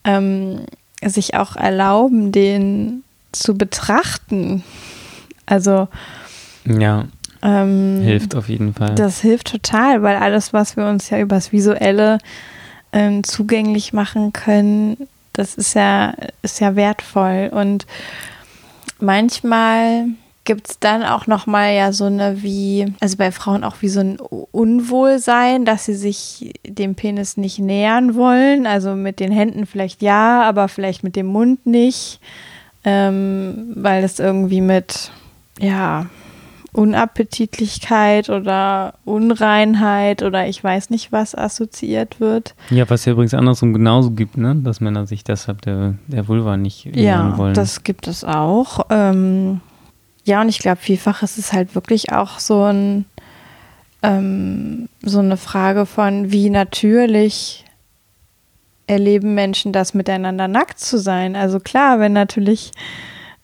[0.05, 0.61] ähm,
[1.05, 3.03] sich auch erlauben, den
[3.33, 4.63] zu betrachten.
[5.47, 5.89] Also
[6.65, 7.07] Ja,
[7.43, 8.95] ähm, hilft auf jeden Fall.
[8.95, 12.19] Das hilft total, weil alles, was wir uns ja übers Visuelle
[12.93, 17.51] ähm, zugänglich machen können, das ist ja, ist ja wertvoll.
[17.53, 17.87] Und
[18.99, 20.07] manchmal
[20.45, 24.01] gibt es dann auch nochmal ja so eine wie, also bei Frauen auch wie so
[24.01, 28.67] ein Unwohlsein, dass sie sich dem Penis nicht nähern wollen.
[28.67, 32.21] Also mit den Händen vielleicht ja, aber vielleicht mit dem Mund nicht,
[32.85, 35.11] ähm, weil es irgendwie mit,
[35.59, 36.07] ja,
[37.05, 42.55] Unappetitlichkeit oder Unreinheit oder ich weiß nicht was assoziiert wird.
[42.71, 44.57] ja, was ja übrigens andersrum genauso gibt, ne?
[44.57, 47.55] Dass Männer sich deshalb der, der Vulva nicht nähern Ja, wollen.
[47.55, 48.87] das gibt es auch.
[48.91, 49.61] Ähm,
[50.25, 53.05] ja, und ich glaube, vielfach ist es halt wirklich auch so ein
[54.03, 57.65] ähm, so eine Frage von, wie natürlich
[58.87, 61.37] erleben Menschen das miteinander nackt zu sein.
[61.37, 62.73] Also klar, wenn natürlich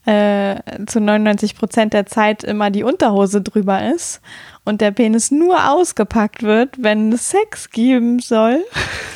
[0.04, 4.20] äh, zu 99 Prozent der Zeit immer die Unterhose drüber ist
[4.64, 8.62] und der Penis nur ausgepackt wird, wenn es Sex geben soll,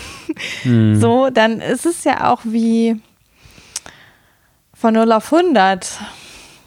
[0.63, 0.99] hm.
[0.99, 3.01] so, dann ist es ja auch wie
[4.73, 5.99] von 0 auf 100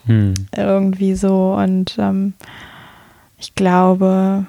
[0.08, 0.34] hm.
[0.56, 1.54] irgendwie so.
[1.54, 2.34] Und ähm,
[3.38, 4.46] ich glaube,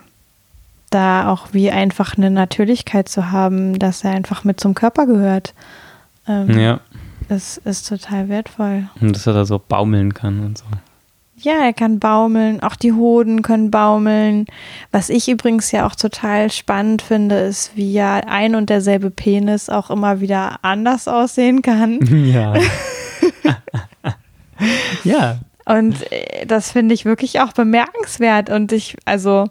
[0.89, 5.54] da auch wie einfach eine Natürlichkeit zu haben, dass er einfach mit zum Körper gehört.
[6.28, 6.80] Ähm, ja.
[7.30, 8.89] Ist, ist total wertvoll.
[9.00, 10.65] Und dass er da so baumeln kann und so.
[11.41, 14.45] Ja, er kann baumeln, auch die Hoden können baumeln.
[14.91, 19.69] Was ich übrigens ja auch total spannend finde, ist, wie ja ein und derselbe Penis
[19.69, 22.00] auch immer wieder anders aussehen kann.
[22.30, 22.54] Ja.
[25.04, 25.39] ja.
[25.69, 28.49] Und äh, das finde ich wirklich auch bemerkenswert.
[28.49, 29.45] Und ich, also,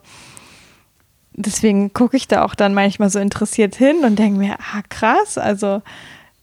[1.33, 5.39] deswegen gucke ich da auch dann manchmal so interessiert hin und denke mir, ah, krass,
[5.39, 5.81] also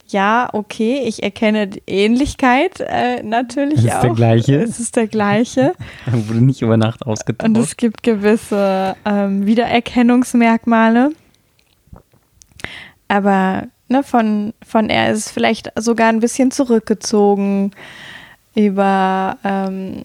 [0.08, 4.02] ja, okay, ich erkenne Ähnlichkeit äh, natürlich es ist auch.
[4.02, 4.56] Der gleiche.
[4.62, 5.74] Es ist der gleiche.
[6.06, 7.50] Wurde nicht über Nacht ausgetauscht.
[7.50, 11.12] Und es gibt gewisse ähm, Wiedererkennungsmerkmale.
[13.08, 17.72] Aber ne, von, von er ist es vielleicht sogar ein bisschen zurückgezogen.
[18.56, 20.04] Über ähm,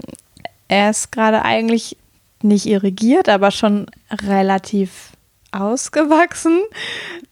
[0.69, 1.97] er ist gerade eigentlich
[2.43, 5.11] nicht irrigiert, aber schon relativ
[5.53, 6.61] ausgewachsen.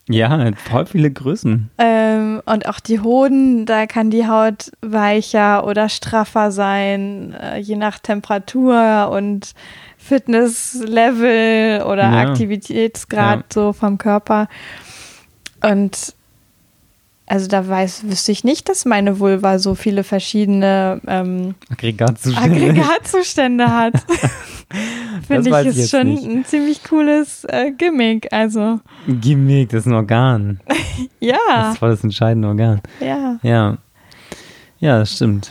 [0.09, 1.71] Ja, voll viele Größen.
[1.79, 7.77] Ähm, und auch die Hoden, da kann die Haut weicher oder straffer sein, äh, je
[7.77, 9.53] nach Temperatur und
[9.99, 12.21] Fitnesslevel oder ja.
[12.21, 13.45] Aktivitätsgrad ja.
[13.53, 14.49] so vom Körper.
[15.63, 16.15] Und
[17.29, 22.57] also da weiß, wüsste ich nicht, dass meine Vulva so viele verschiedene ähm, Aggregatzustände.
[22.57, 23.95] Aggregatzustände hat.
[25.27, 26.25] Finde ich ist schon nicht.
[26.25, 28.33] ein ziemlich cooles äh, Gimmick.
[28.33, 28.81] Also.
[29.07, 30.61] Gimmick, das ist ein Organ.
[31.21, 31.37] ja.
[31.49, 32.81] Das ist voll das entscheidende Organ.
[33.01, 33.39] Ja.
[33.43, 33.79] Ja.
[34.81, 35.51] Ja, das stimmt.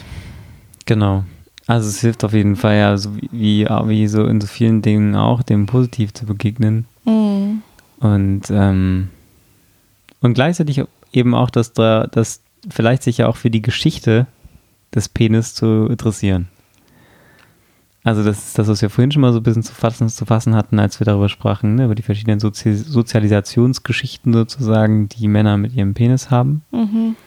[0.85, 1.23] Genau.
[1.67, 5.15] Also es hilft auf jeden Fall ja, so wie, wie so in so vielen Dingen
[5.15, 6.85] auch, dem positiv zu begegnen.
[7.03, 7.61] Mhm.
[7.99, 9.09] Und, ähm,
[10.21, 14.27] und gleichzeitig eben auch, dass da, dass vielleicht sich ja auch für die Geschichte
[14.93, 16.47] des Penis zu interessieren.
[18.03, 20.25] Also das ist das, was wir vorhin schon mal so ein bisschen zu fassen, zu
[20.25, 25.57] fassen hatten, als wir darüber sprachen, ne, über die verschiedenen Sozi Sozialisationsgeschichten sozusagen, die Männer
[25.57, 26.63] mit ihrem Penis haben.
[26.71, 27.17] Mhm.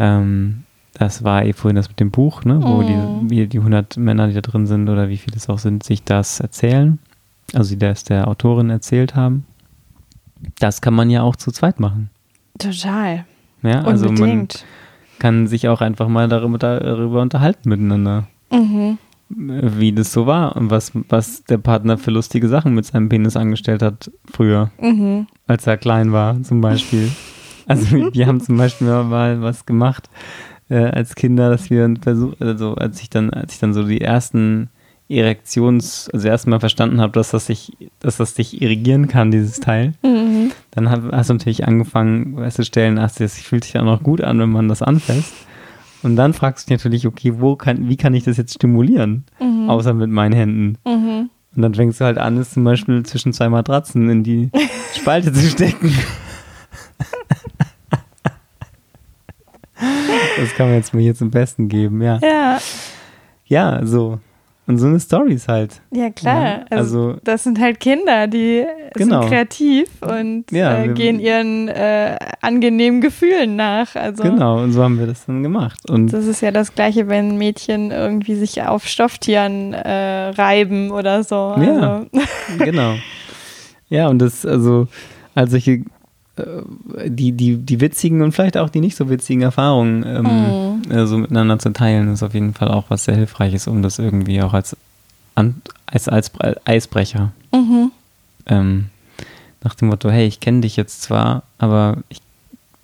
[0.00, 3.28] Ähm, das war eh vorhin das mit dem Buch, ne, wo mhm.
[3.28, 6.02] die, die 100 Männer, die da drin sind oder wie viele es auch sind, sich
[6.02, 6.98] das erzählen.
[7.54, 9.46] Also die das der Autorin erzählt haben.
[10.58, 12.10] Das kann man ja auch zu zweit machen.
[12.60, 13.24] Total.
[13.62, 14.64] Ja, also Unbedingt.
[14.64, 18.26] man kann sich auch einfach mal darüber, darüber unterhalten miteinander.
[18.50, 18.98] Mhm.
[19.28, 23.36] Wie das so war und was, was der Partner für lustige Sachen mit seinem Penis
[23.36, 25.28] angestellt hat früher, mhm.
[25.46, 27.10] als er klein war, zum Beispiel.
[27.66, 30.10] Also wir haben zum Beispiel mal was gemacht
[30.70, 34.00] äh, als Kinder, dass wir versucht, also als ich dann, als ich dann so die
[34.00, 34.70] ersten
[35.10, 39.94] Erektions, also erstmal verstanden habe, dass das sich, dass das dich irrigieren kann, dieses Teil,
[40.02, 40.52] mhm.
[40.70, 44.50] dann hast du natürlich angefangen festzustellen, ach, das fühlt sich ja noch gut an, wenn
[44.50, 45.32] man das anfasst.
[46.02, 49.24] Und dann fragst du dich natürlich, okay, wo kann, wie kann ich das jetzt stimulieren?
[49.40, 49.68] Mhm.
[49.68, 50.78] Außer mit meinen Händen.
[50.86, 51.30] Mhm.
[51.56, 54.50] Und dann fängst du halt an, es zum Beispiel zwischen zwei Matratzen in die
[54.94, 55.92] Spalte zu stecken.
[60.38, 62.18] das kann man jetzt mir hier zum Besten geben, ja.
[62.22, 62.58] Ja.
[63.46, 64.20] Ja, so.
[64.70, 65.80] Und so eine Stories halt.
[65.90, 66.44] Ja, klar.
[66.44, 69.22] Ja, also, also, das sind halt Kinder, die genau.
[69.22, 73.96] sind kreativ und ja, äh, gehen ihren äh, angenehmen Gefühlen nach.
[73.96, 75.90] Also, genau, und so haben wir das dann gemacht.
[75.90, 81.24] Und das ist ja das Gleiche, wenn Mädchen irgendwie sich auf Stofftieren äh, reiben oder
[81.24, 81.36] so.
[81.36, 81.72] Also.
[81.72, 82.06] Ja,
[82.64, 82.94] genau.
[83.88, 84.86] Ja, und das, also,
[85.34, 85.82] als solche
[87.06, 90.92] die, die, die witzigen und vielleicht auch die nicht so witzigen Erfahrungen ähm, mhm.
[90.92, 94.42] also miteinander zu teilen, ist auf jeden Fall auch was sehr Hilfreiches, um das irgendwie
[94.42, 94.76] auch als,
[95.34, 96.32] als, als
[96.64, 97.32] Eisbrecher.
[97.52, 97.90] Mhm.
[98.46, 98.86] Ähm,
[99.62, 102.20] nach dem Motto, hey, ich kenne dich jetzt zwar, aber ich,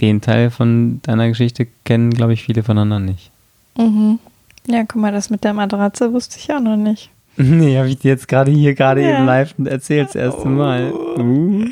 [0.00, 3.30] den Teil von deiner Geschichte kennen, glaube ich, viele von anderen nicht.
[3.78, 4.18] Mhm.
[4.66, 7.10] Ja, guck mal, das mit der Matratze wusste ich auch noch nicht.
[7.38, 9.16] Nee, habe ich dir jetzt gerade hier gerade ja.
[9.16, 10.90] eben live erzählt, das erste Mal.
[10.92, 11.66] Uh.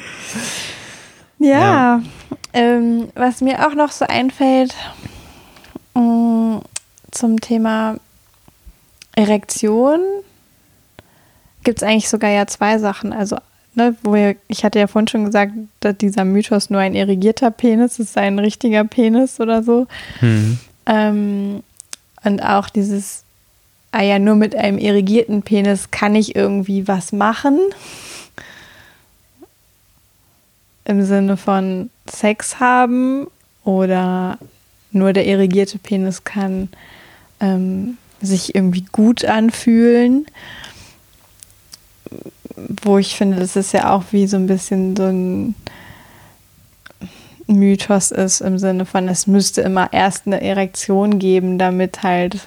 [1.38, 2.02] Ja, ja.
[2.52, 4.74] Ähm, was mir auch noch so einfällt
[5.94, 6.62] mh, mm,
[7.10, 7.96] zum Thema
[9.16, 10.00] Erektion,
[11.62, 13.12] gibt es eigentlich sogar ja zwei Sachen.
[13.12, 13.36] Also,
[13.74, 17.50] ne, wo wir, ich hatte ja vorhin schon gesagt, dass dieser Mythos nur ein irrigierter
[17.50, 19.86] Penis ist, ein richtiger Penis oder so.
[20.20, 20.58] Mhm.
[20.86, 21.62] Ähm,
[22.24, 23.24] und auch dieses,
[23.92, 27.58] ah ja, nur mit einem irrigierten Penis kann ich irgendwie was machen
[30.84, 33.26] im Sinne von Sex haben
[33.64, 34.38] oder
[34.92, 36.68] nur der irrigierte Penis kann
[37.40, 40.26] ähm, sich irgendwie gut anfühlen.
[42.82, 45.54] Wo ich finde, das ist ja auch wie so ein bisschen so ein
[47.46, 52.46] Mythos ist im Sinne von, es müsste immer erst eine Erektion geben, damit halt.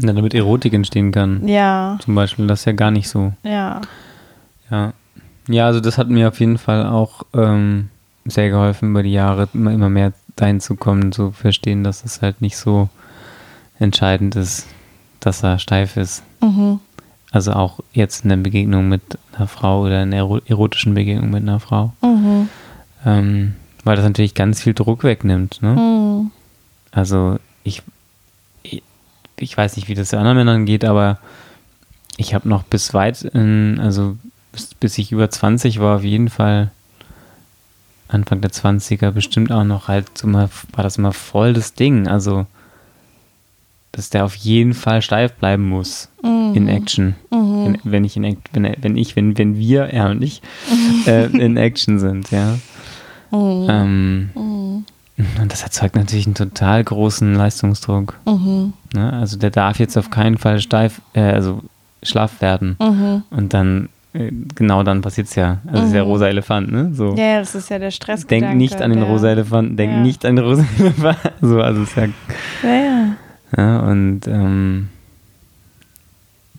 [0.00, 1.46] Ja, damit Erotik entstehen kann.
[1.46, 1.98] Ja.
[2.02, 3.32] Zum Beispiel, das ist ja gar nicht so.
[3.42, 3.82] Ja.
[4.70, 4.92] Ja.
[5.50, 7.88] Ja, also das hat mir auf jeden Fall auch ähm,
[8.24, 12.22] sehr geholfen über die Jahre, immer, immer mehr dahin zu kommen, zu verstehen, dass es
[12.22, 12.88] halt nicht so
[13.78, 14.66] entscheidend ist,
[15.18, 16.22] dass er steif ist.
[16.40, 16.78] Mhm.
[17.32, 21.42] Also auch jetzt in der Begegnung mit einer Frau oder in der erotischen Begegnung mit
[21.42, 21.92] einer Frau.
[22.02, 22.48] Mhm.
[23.04, 25.62] Ähm, weil das natürlich ganz viel Druck wegnimmt.
[25.62, 25.74] Ne?
[25.74, 26.30] Mhm.
[26.92, 27.82] Also ich,
[28.62, 28.82] ich,
[29.36, 31.18] ich weiß nicht, wie das anderen Männern geht, aber
[32.16, 34.16] ich habe noch bis weit, in, also
[34.52, 36.70] bis, bis ich über 20 war, auf jeden Fall
[38.08, 42.08] Anfang der 20er bestimmt auch noch halt so immer, war das immer voll das Ding.
[42.08, 42.46] Also,
[43.92, 46.54] dass der auf jeden Fall steif bleiben muss Mhm.
[46.54, 47.14] in Action.
[47.30, 47.64] Mhm.
[47.64, 50.42] Wenn, wenn ich in wenn, wenn ich, wenn, wenn wir, er und ich,
[51.06, 52.58] äh, in Action sind, ja.
[53.30, 53.66] Mhm.
[53.70, 54.84] Ähm, Mhm.
[55.40, 58.18] und das erzeugt natürlich einen total großen Leistungsdruck.
[58.26, 58.72] Mhm.
[58.94, 59.12] Ne?
[59.12, 61.62] Also der darf jetzt auf keinen Fall steif, äh, also
[62.02, 62.76] schlaff werden.
[62.80, 63.22] Mhm.
[63.30, 65.58] Und dann, genau dann passiert's ja.
[65.66, 66.10] Also das ist der Mhm.
[66.10, 66.90] rosa Elefant, ne?
[66.94, 67.14] So.
[67.16, 68.26] Ja, das ist ja der Stress.
[68.26, 70.00] Denk nicht an den rosa Elefanten, denk Ja.
[70.00, 71.46] nicht an den rosa Elefanten.
[71.48, 72.06] So, also ist ja,
[72.62, 73.16] Ja, ja.
[73.56, 74.88] ja und ähm,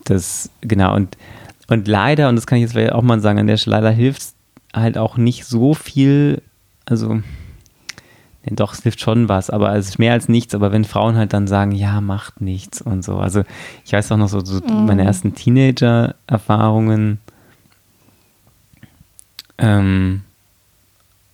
[0.06, 1.18] das, genau, und,
[1.68, 3.92] und leider, und das kann ich jetzt vielleicht auch mal sagen, an der Stelle, leider
[3.92, 4.22] hilft
[4.74, 6.42] halt auch nicht so viel,
[6.86, 7.24] also, ne,
[8.52, 11.34] doch, es hilft schon was, aber es ist mehr als nichts, aber wenn Frauen halt
[11.34, 13.44] dann sagen, ja, macht nichts und so, also
[13.86, 14.86] ich weiß auch noch so, so Mhm.
[14.86, 17.20] meine ersten Teenager-Erfahrungen,
[19.62, 20.24] ähm,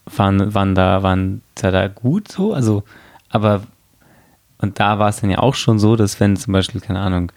[0.05, 2.83] waren, waren da, waren da, da gut so, also,
[3.29, 3.63] aber,
[4.59, 7.31] und da war es dann ja auch schon so, dass wenn zum Beispiel, keine Ahnung,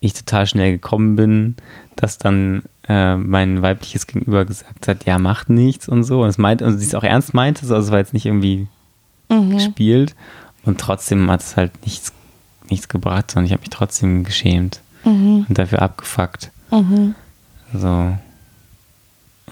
[0.00, 1.56] ich total schnell gekommen bin,
[1.96, 6.22] dass dann äh, mein weibliches Gegenüber gesagt hat, ja, macht nichts und so.
[6.22, 8.24] Und es meint, und sie es auch ernst meinte, so, also es war jetzt nicht
[8.26, 8.66] irgendwie
[9.28, 9.50] Mhm.
[9.50, 10.16] gespielt.
[10.64, 12.12] Und trotzdem hat es halt nichts,
[12.68, 15.46] nichts gebracht, sondern ich habe mich trotzdem geschämt Mhm.
[15.48, 16.50] und dafür abgefuckt.
[16.72, 17.14] Mhm.
[17.74, 18.16] So.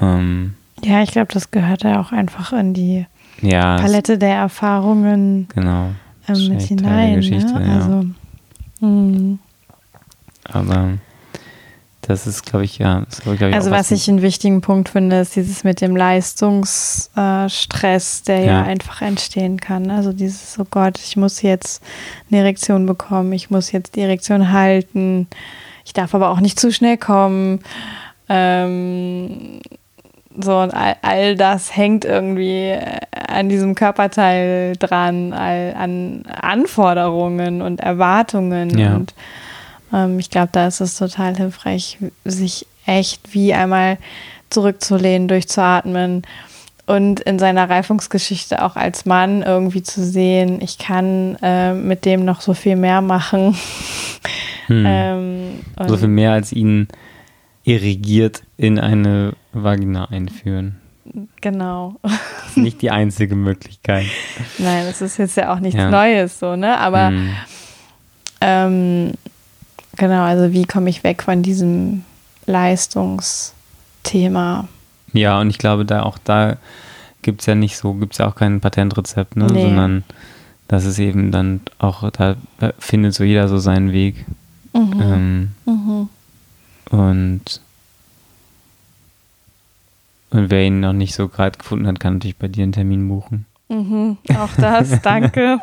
[0.01, 3.07] Ähm, Ja, ich glaube, das gehört ja auch einfach in die
[3.41, 5.91] ja, Palette der Erfahrungen genau.
[6.29, 7.17] ähm, mit hinein.
[7.17, 7.75] Geschichte, ne?
[7.75, 8.05] Also,
[8.87, 9.39] mh.
[10.45, 10.99] Aber
[12.09, 13.05] das ist, glaube ich, ja.
[13.23, 18.23] Glaub ich, also auch was ich einen wichtigen Punkt finde, ist dieses mit dem Leistungsstress,
[18.23, 18.47] der ja.
[18.47, 18.63] Ja.
[18.63, 19.91] einfach entstehen kann.
[19.91, 21.83] Also dieses, oh Gott, ich muss jetzt
[22.31, 25.27] eine Erektion bekommen, ich muss jetzt die Erektion halten,
[25.85, 27.61] ich darf aber auch nicht zu schnell kommen.
[28.31, 29.61] Ähm,
[30.41, 37.61] so, und all, all das hängt irgendwie äh, an diesem Körperteil dran, all, an Anforderungen
[37.61, 38.79] und Erwartungen.
[38.79, 38.95] Ja.
[38.95, 39.15] Und
[39.93, 43.99] ähm, ich glaube, da ist es total hilfreich, sich echt wie einmal
[44.51, 46.23] zurückzulehnen, durchzuatmen
[46.87, 52.25] und in seiner Reifungsgeschichte auch als Mann irgendwie zu sehen, ich kann äh, mit dem
[52.25, 53.55] noch so viel mehr machen.
[53.55, 53.55] Hm.
[54.71, 56.89] Ähm, so viel mehr als ihn
[57.69, 60.77] irrigiert in eine Vagina einführen.
[61.41, 61.97] Genau.
[62.03, 62.13] Das
[62.51, 64.07] ist nicht die einzige Möglichkeit.
[64.59, 65.91] Nein, das ist jetzt ja auch nichts Ja.
[65.91, 66.79] Neues, so, ne?
[66.79, 67.31] Aber Hm.
[68.41, 69.13] ähm,
[69.97, 72.05] genau, also wie komme ich weg von diesem
[72.47, 74.69] Leistungsthema?
[75.13, 76.57] Ja, und ich glaube, da auch da
[77.23, 79.47] gibt es ja nicht so, gibt es ja auch kein Patentrezept, ne?
[79.47, 79.63] Nee.
[79.63, 80.05] sondern
[80.69, 82.37] das ist eben dann auch, da
[82.79, 84.27] findet so jeder so seinen Weg.
[84.75, 85.01] Mhm.
[85.03, 86.09] Ähm, Mhm.
[86.91, 87.61] Und,
[90.31, 93.09] und wer ihn noch nicht so gerade gefunden hat, kann natürlich bei dir einen Termin
[93.09, 93.47] buchen.
[93.69, 94.17] Mhm.
[94.39, 95.61] Auch das, danke.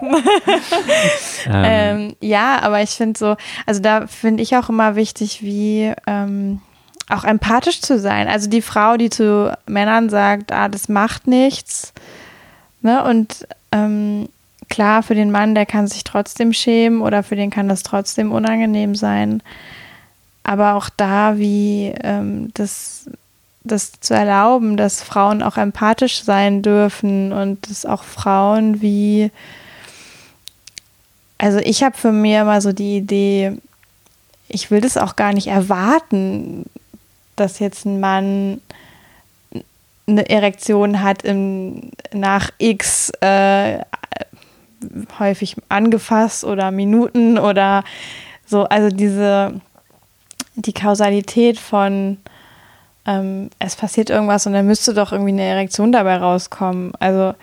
[1.47, 1.63] Ähm,
[2.07, 3.35] Ähm, ja, aber ich finde so,
[3.65, 6.61] also da finde ich auch immer wichtig, wie ähm,
[7.09, 8.27] auch empathisch zu sein.
[8.27, 11.93] Also die Frau, die zu Männern sagt, ah, das macht nichts.
[12.81, 13.03] Ne?
[13.03, 14.29] Und ähm,
[14.69, 18.31] klar, für den Mann, der kann sich trotzdem schämen oder für den kann das trotzdem
[18.31, 19.43] unangenehm sein.
[20.45, 23.10] Aber auch da, wie ähm, das,
[23.63, 29.32] das zu erlauben, dass Frauen auch empathisch sein dürfen und dass auch Frauen wie
[31.38, 33.57] also ich habe für mir immer so die Idee,
[34.47, 36.65] ich will das auch gar nicht erwarten,
[37.36, 38.61] dass jetzt ein Mann
[40.07, 43.80] eine Erektion hat im, nach X äh,
[45.19, 47.84] häufig angefasst oder Minuten oder
[48.45, 48.63] so.
[48.63, 49.59] Also diese
[50.56, 52.18] die Kausalität von
[53.06, 56.93] ähm, es passiert irgendwas und dann müsste doch irgendwie eine Erektion dabei rauskommen.
[56.99, 57.34] Also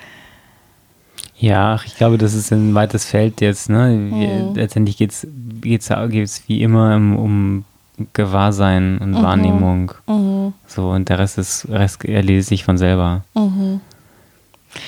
[1.39, 3.71] Ja, ich glaube, das ist ein weites Feld jetzt.
[3.71, 3.89] Ne?
[3.91, 4.55] Mhm.
[4.55, 5.27] Letztendlich geht es
[5.61, 7.65] geht's, geht's wie immer um, um
[8.13, 9.23] Gewahrsein und mhm.
[9.23, 9.93] Wahrnehmung.
[10.09, 10.55] Mhm.
[10.67, 13.25] So, und der Rest ist, Rest erledigt sich von selber.
[13.35, 13.81] Mhm.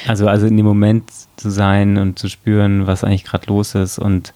[0.08, 1.04] Also, also in dem Moment
[1.36, 4.32] zu sein und zu spüren, was eigentlich gerade los ist und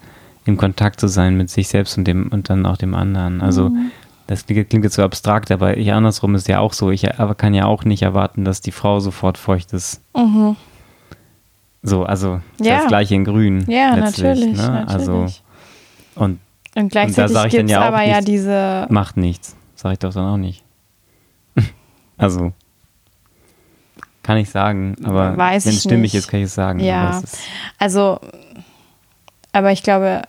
[0.49, 3.41] in Kontakt zu sein mit sich selbst und dem und dann auch dem anderen.
[3.41, 3.91] Also mhm.
[4.27, 6.91] das klingt jetzt so abstrakt, aber ich andersrum ist ja auch so.
[6.91, 10.01] Ich aber kann ja auch nicht erwarten, dass die Frau sofort feucht ist.
[10.15, 10.55] Mhm.
[11.81, 12.79] So, also ja.
[12.79, 13.65] das gleiche in Grün.
[13.69, 14.85] Ja, natürlich, ne?
[14.85, 14.89] natürlich.
[14.89, 15.27] Also
[16.15, 16.39] und,
[16.75, 18.87] und gleichzeitig und gibt es ja aber ja diese.
[18.89, 20.63] Macht nichts, sage ich doch dann auch nicht.
[22.17, 22.51] also
[24.29, 26.15] kann ich sagen, aber Weiß wenn es stimmig nicht.
[26.15, 26.79] ist, kann ich es sagen.
[26.81, 27.19] Ja,
[27.79, 28.19] also,
[29.53, 30.21] aber ich glaube,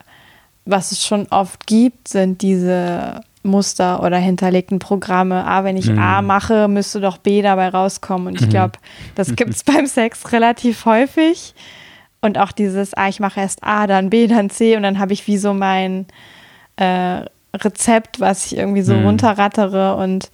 [0.65, 5.45] was es schon oft gibt, sind diese Muster oder hinterlegten Programme.
[5.45, 5.99] Ah, wenn ich mhm.
[5.99, 8.27] A mache, müsste doch B dabei rauskommen.
[8.27, 8.51] Und ich mhm.
[8.51, 8.73] glaube,
[9.15, 11.53] das gibt es beim Sex relativ häufig.
[12.21, 15.13] Und auch dieses, ah, ich mache erst A, dann B, dann C und dann habe
[15.13, 16.05] ich wie so mein
[16.75, 19.05] äh, Rezept, was ich irgendwie so mhm.
[19.05, 19.95] runterrattere.
[19.95, 20.29] Und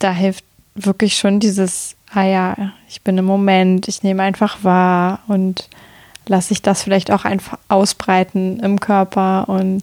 [0.00, 5.20] da hilft wirklich schon dieses ah ja, ich bin im Moment, ich nehme einfach wahr
[5.28, 5.68] und
[6.30, 9.82] lasse ich das vielleicht auch einfach ausbreiten im Körper und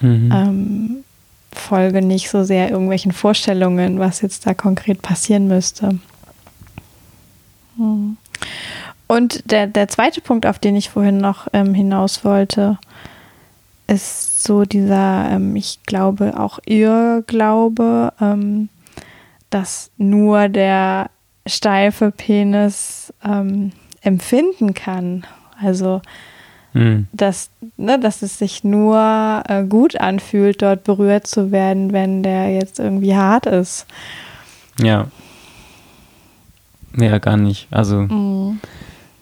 [0.00, 0.32] mhm.
[0.32, 1.04] ähm,
[1.52, 5.98] folge nicht so sehr irgendwelchen Vorstellungen, was jetzt da konkret passieren müsste.
[7.76, 8.16] Hm.
[9.06, 12.78] Und der, der zweite Punkt, auf den ich vorhin noch ähm, hinaus wollte,
[13.86, 18.70] ist so dieser, ähm, ich glaube, auch Irrglaube, ähm,
[19.50, 21.10] dass nur der
[21.46, 25.24] steife Penis ähm, empfinden kann.
[25.60, 26.02] Also,
[26.72, 27.06] mhm.
[27.12, 32.52] dass, ne, dass es sich nur äh, gut anfühlt, dort berührt zu werden, wenn der
[32.52, 33.86] jetzt irgendwie hart ist.
[34.80, 35.08] Ja.
[36.96, 37.68] Ja, gar nicht.
[37.70, 38.60] Also, mhm.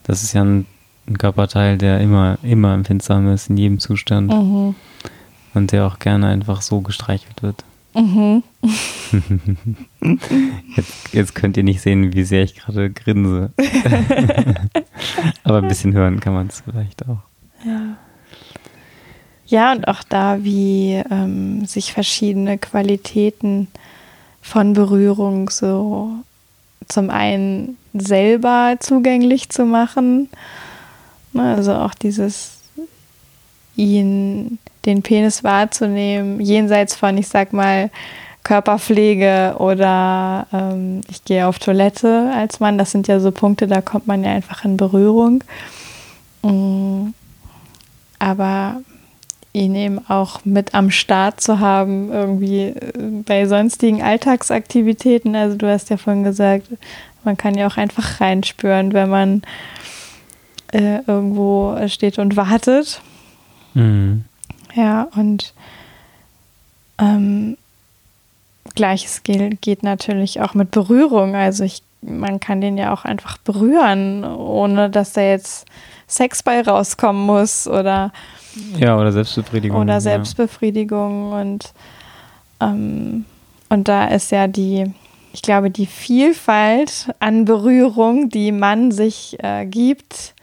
[0.05, 0.67] das ist ja ein,
[1.07, 4.33] ein, Körperteil, der immer, immer empfindsam ist, in jedem Zustand.
[4.33, 4.75] Mhm.
[5.55, 7.65] Und der auch gerne einfach so gestreichelt wird.
[7.95, 8.43] Mhm.
[10.77, 13.53] Jetzt, jetzt, könnt ihr nicht sehen, wie sehr ich gerade grinse.
[15.45, 17.21] Aber ein bisschen hören kann man es vielleicht auch.
[17.65, 17.97] Ja.
[19.47, 23.69] Ja, und auch da, wie ähm, sich verschiedene Qualitäten
[24.43, 26.11] von Berührung so
[26.89, 30.29] zum einen selber zugänglich zu machen.
[31.33, 32.59] Ne, also auch dieses
[33.77, 37.91] ihn den Penis wahrzunehmen, jenseits von, ich sag mal,
[38.45, 42.77] Körperpflege oder ähm, ich gehe auf Toilette als Mann.
[42.77, 45.43] Das sind ja so Punkte, da kommt man ja einfach in Berührung.
[46.43, 47.15] Mhm.
[48.19, 48.83] Aber
[49.55, 55.35] ihn eben auch mit am Start zu haben, irgendwie äh, bei sonstigen Alltagsaktivitäten.
[55.35, 56.69] Also du hast ja vorhin gesagt,
[57.25, 59.43] man kann ja auch einfach reinspüren, wenn man
[60.73, 63.01] äh, irgendwo steht und wartet.
[63.73, 64.25] Mhm.
[64.75, 65.55] Ja, und
[66.99, 67.57] ähm,
[68.75, 71.37] Gleiches geht natürlich auch mit Berührung.
[71.37, 75.67] Also ich, man kann den ja auch einfach berühren, ohne dass da jetzt
[76.07, 78.13] Sex bei rauskommen muss oder
[78.79, 81.41] ja oder Selbstbefriedigung oder Selbstbefriedigung ja.
[81.41, 81.73] und
[82.61, 83.25] ähm,
[83.69, 84.93] und da ist ja die
[85.33, 90.34] ich glaube die Vielfalt an Berührung, die man sich äh, gibt,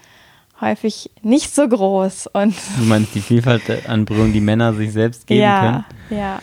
[0.61, 2.27] häufig nicht so groß.
[2.27, 6.19] Und du meinst die Vielfalt an Berührung, die Männer sich selbst geben ja, können?
[6.21, 6.39] Ja,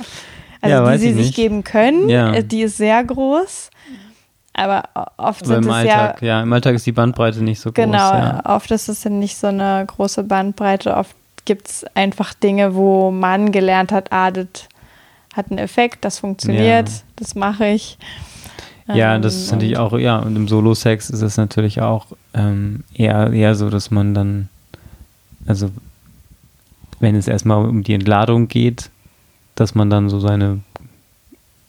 [0.60, 2.34] Also ja, die sie sich geben können, ja.
[2.34, 3.70] Äh, die ist sehr groß.
[4.52, 4.82] Aber
[5.16, 7.70] oft Aber sind im es Alltag, ja, ja, im Alltag ist die Bandbreite nicht so
[7.70, 7.84] groß.
[7.84, 10.96] Genau, oft ist es ja nicht so eine große Bandbreite.
[10.96, 11.14] Oft
[11.44, 14.46] gibt es einfach Dinge, wo man gelernt hat, ah, das
[15.34, 17.98] hat einen Effekt, das funktioniert, das mache ich.
[18.94, 23.32] Ja, das ist natürlich auch, ja, und im Solo-Sex ist es natürlich auch ähm, eher,
[23.32, 24.48] eher so, dass man dann,
[25.46, 25.70] also
[27.00, 28.90] wenn es erstmal um die Entladung geht,
[29.54, 30.60] dass man dann so seine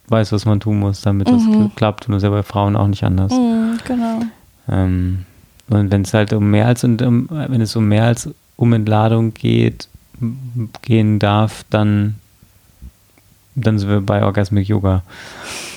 [0.08, 1.64] weiß, was man tun muss, damit mhm.
[1.64, 2.08] das klappt.
[2.08, 3.32] Und das ist ja bei Frauen auch nicht anders.
[3.32, 4.20] Mhm, genau.
[4.68, 5.26] Ähm,
[5.70, 8.74] und wenn es halt um mehr als und um, wenn es um mehr als um
[8.74, 9.88] Entladung geht,
[10.82, 12.16] gehen darf, dann
[13.56, 15.04] dann sind wir bei Orgasmic Yoga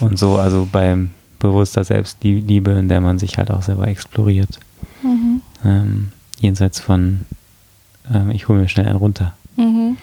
[0.00, 1.10] und so, also beim
[1.42, 4.58] bewusster Selbstliebe, in der man sich halt auch selber exploriert.
[5.02, 5.42] Mhm.
[5.64, 7.26] Ähm, jenseits von,
[8.12, 9.34] ähm, ich hole mir schnell einen runter.
[9.56, 9.96] Mhm.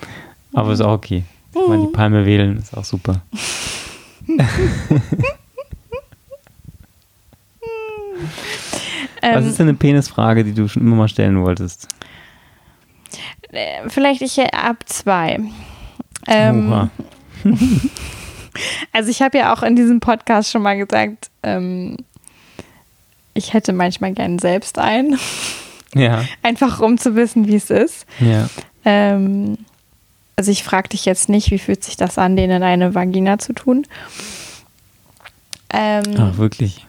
[0.54, 1.24] Aber ist auch okay.
[1.56, 1.62] Mhm.
[1.68, 3.22] Mal die Palme wählen ist auch super.
[9.22, 11.88] Was ist denn eine Penisfrage, die du schon immer mal stellen wolltest?
[13.52, 15.40] Äh, vielleicht ich ab zwei.
[16.28, 16.90] Ähm,
[18.92, 21.98] Also ich habe ja auch in diesem Podcast schon mal gesagt, ähm,
[23.34, 25.20] ich hätte manchmal gern selbst einen.
[25.96, 26.26] Ja.
[26.44, 28.06] Einfach um zu wissen, wie es ist.
[28.20, 28.50] Ja.
[28.86, 29.58] Ähm,
[30.36, 33.54] also ich frage dich jetzt nicht, wie fühlt sich das an, denen eine Vagina zu
[33.54, 33.86] tun.
[35.72, 36.86] Ähm, Ach, wirklich.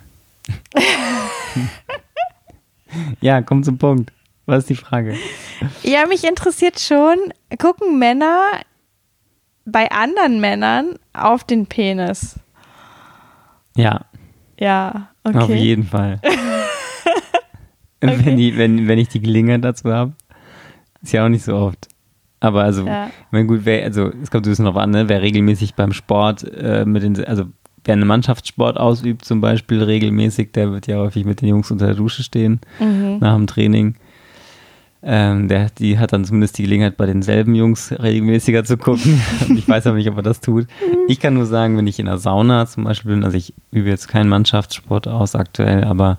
[3.21, 4.13] ja, komm zum Punkt.
[4.47, 5.17] Was ist die Frage?
[5.83, 7.17] Ja, mich interessiert schon,
[7.59, 8.43] gucken Männer
[9.65, 12.39] bei anderen Männern auf den Penis?
[13.77, 14.03] Ja,
[14.59, 15.39] Ja, okay.
[15.39, 16.21] auf jeden Fall.
[18.03, 18.19] Okay.
[18.25, 20.13] wenn, die, wenn, wenn ich die Gelegenheit dazu habe.
[21.03, 21.87] Ist ja auch nicht so oft.
[22.41, 23.11] Aber also, Ja.
[23.31, 25.07] meine, gut, wer, also es kommt ein bisschen drauf an, ne?
[25.11, 27.45] wer regelmäßig beim Sport äh, mit den, also
[27.85, 31.89] wer einen Mannschaftssport ausübt, zum Beispiel regelmäßig, der wird ja häufig mit den Jungs unter
[31.89, 33.19] der Dusche stehen Mhm.
[33.21, 33.97] nach dem Training.
[35.03, 39.21] Ähm, der, die hat dann zumindest die Gelegenheit, bei denselben Jungs regelmäßiger zu gucken.
[39.57, 40.67] Ich weiß aber nicht, ob er das tut.
[41.09, 43.89] Ich kann nur sagen, wenn ich in der Sauna zum Beispiel bin, also ich übe
[43.89, 46.19] jetzt keinen Mannschaftssport aus aktuell, aber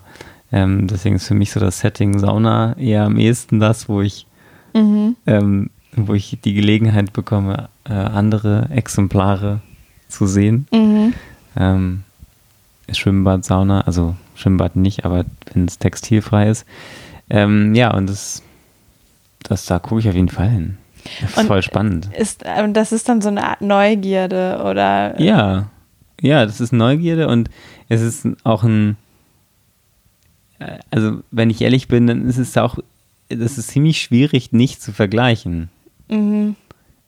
[0.50, 4.26] ähm, deswegen ist für mich so das Setting Sauna eher am ehesten das, wo ich,
[4.74, 5.16] Mhm.
[5.26, 9.60] ähm, wo ich die Gelegenheit bekomme, äh, andere Exemplare
[10.08, 10.66] zu sehen.
[10.72, 11.12] Mhm.
[11.56, 12.02] Ähm,
[12.90, 16.66] Schwimmbad, Sauna, also Schwimmbad nicht, aber wenn es textilfrei ist.
[17.30, 18.42] Ähm, ja, und das,
[19.48, 20.78] das da gucke ich auf jeden Fall hin.
[21.20, 22.10] Das ist Und voll spannend.
[22.16, 25.66] Ist, ähm, das ist dann so eine Art Neugierde oder Ja,
[26.20, 27.50] ja, das ist Neugierde und
[27.88, 28.96] es ist auch ein,
[30.60, 32.78] äh, also wenn ich ehrlich bin, dann ist es auch,
[33.28, 35.70] das ist ziemlich schwierig, nicht zu vergleichen.
[36.08, 36.54] Mhm.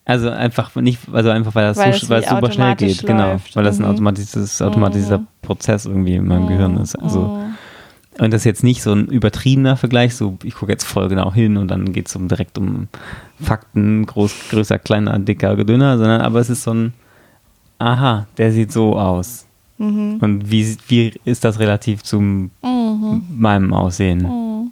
[0.07, 3.07] Also einfach nicht, also einfach weil das, Weil so, es weil es super schnell geht,
[3.07, 3.57] genau, läuft.
[3.57, 3.91] weil das ein Mhm.
[3.93, 5.27] automatisches, automatischer Mhm.
[5.41, 6.95] Prozess irgendwie in meinem Gehirn ist.
[6.97, 7.44] Also Mhm.
[8.19, 11.33] Und das ist jetzt nicht so ein übertriebener Vergleich, so ich gucke jetzt voll genau
[11.33, 12.87] hin und dann geht es um, direkt um
[13.43, 16.93] Fakten, groß, größer, kleiner, dicker, dünner, sondern aber es ist so ein,
[17.79, 19.47] aha, der sieht so aus.
[19.79, 20.19] Mhm.
[20.21, 22.51] Und wie, wie ist das relativ zu Mhm.
[23.37, 24.71] meinem Aussehen Mhm.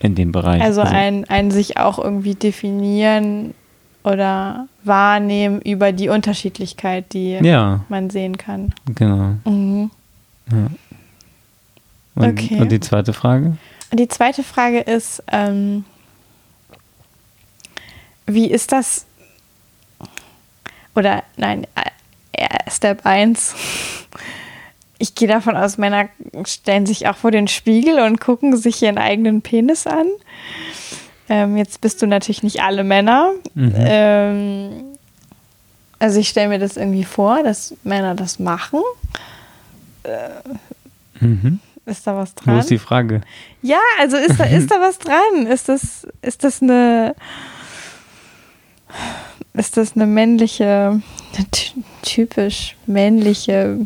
[0.00, 0.60] in dem Bereich?
[0.60, 3.54] Also ein, ein sich auch irgendwie definieren
[4.02, 8.74] oder wahrnehmen über die Unterschiedlichkeit, die Ja, man sehen kann.
[8.96, 9.34] genau.
[9.44, 9.90] Mhm.
[12.14, 12.60] Und, Okay.
[12.60, 13.56] und die zweite Frage?
[13.90, 15.84] Und die zweite Frage ist, ähm,
[18.26, 19.06] wie ist das,
[20.94, 21.66] oder nein,
[22.32, 23.54] äh, Step 1.
[25.02, 26.10] Ich gehe davon aus, Männer
[26.44, 30.04] stellen sich auch vor den Spiegel und gucken sich ihren eigenen Penis an.
[31.30, 33.30] Ähm, jetzt bist du natürlich nicht alle Männer.
[33.54, 33.72] Mhm.
[33.76, 34.70] Ähm,
[35.98, 38.80] also ich stelle mir das irgendwie vor, dass Männer das machen.
[41.18, 41.60] Mhm.
[41.90, 42.58] Ist da was Wo dran?
[42.60, 43.20] ist die Frage?
[43.62, 45.46] Ja, also ist da, ist da was dran?
[45.46, 47.14] Ist das, ist das eine.
[49.54, 51.00] Ist das eine männliche,
[51.36, 53.78] eine ty- typisch männliche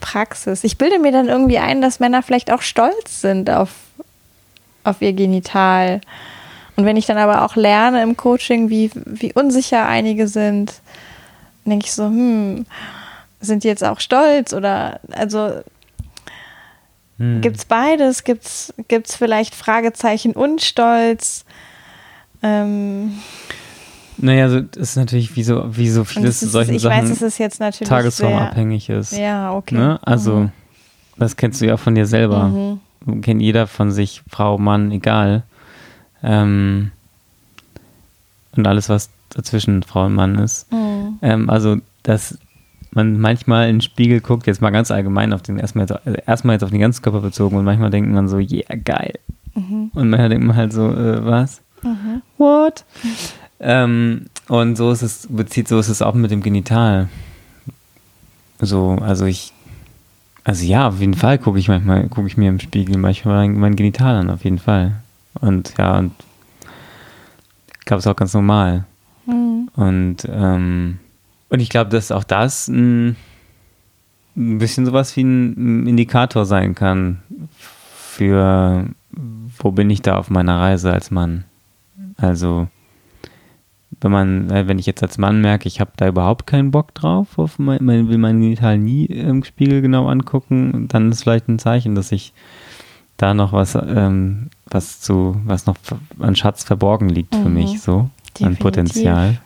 [0.00, 0.64] Praxis?
[0.64, 3.70] Ich bilde mir dann irgendwie ein, dass Männer vielleicht auch stolz sind auf,
[4.84, 6.00] auf ihr Genital.
[6.76, 10.80] Und wenn ich dann aber auch lerne im Coaching, wie, wie unsicher einige sind,
[11.64, 12.66] denke ich so, hm,
[13.40, 15.60] sind die jetzt auch stolz oder also
[17.20, 17.42] Hm.
[17.42, 18.24] Gibt's beides?
[18.24, 21.44] Gibt's, gibt's vielleicht Fragezeichen und Stolz?
[22.42, 23.18] Ähm,
[24.16, 27.02] Naja, so, das ist natürlich wie so, wie so vieles es ist, solchen ich Sachen
[27.04, 29.10] weiß, es ist jetzt natürlich tagesformabhängig ist.
[29.10, 29.74] Sehr, ja, okay.
[29.74, 29.98] Ne?
[30.02, 30.52] Also, Mhm.
[31.18, 32.48] das kennst du ja von dir selber.
[32.48, 33.22] Mhm.
[33.22, 35.42] Kennt jeder von sich, Frau, Mann, egal.
[36.22, 36.90] Ähm,
[38.56, 40.70] und alles, was dazwischen Frau und Mann ist.
[40.72, 41.18] Mhm.
[41.22, 42.38] Ähm, also, dass
[42.92, 46.18] man manchmal in den Spiegel guckt, jetzt mal ganz allgemein auf den, erstmal jetzt, also
[46.26, 49.14] erstmal jetzt auf den ganzen Körper bezogen und manchmal denkt man so, yeah, geil.
[49.54, 49.90] Mhm.
[49.94, 51.62] Und manchmal denkt man halt so, äh, was?
[51.82, 52.22] Mhm.
[52.36, 52.84] What?
[53.60, 57.08] Ähm, und so ist es, bezieht, so ist es auch mit dem Genital.
[58.58, 59.52] So, also ich,
[60.44, 63.76] also ja, auf jeden Fall gucke ich manchmal, gucke ich mir im Spiegel manchmal mein,
[63.76, 64.96] Genital an, auf jeden Fall.
[65.40, 66.12] Und ja, und
[67.78, 68.84] ich glaube, es ist auch ganz normal.
[69.26, 69.68] Mhm.
[69.76, 70.98] Und, ähm,
[71.50, 73.16] und ich glaube, dass auch das ein,
[74.36, 77.22] ein bisschen sowas wie ein Indikator sein kann
[77.96, 78.86] für,
[79.58, 81.44] wo bin ich da auf meiner Reise als Mann.
[82.16, 82.68] Also,
[84.00, 87.38] wenn man, wenn ich jetzt als Mann merke, ich habe da überhaupt keinen Bock drauf,
[87.38, 91.94] auf mein, will mein Genital nie im Spiegel genau angucken, dann ist vielleicht ein Zeichen,
[91.94, 92.32] dass ich
[93.16, 95.76] da noch was, ähm, was zu, was noch
[96.18, 97.54] an Schatz verborgen liegt für Mhm.
[97.54, 98.58] mich, so, an Definitiv.
[98.60, 99.40] Potenzial.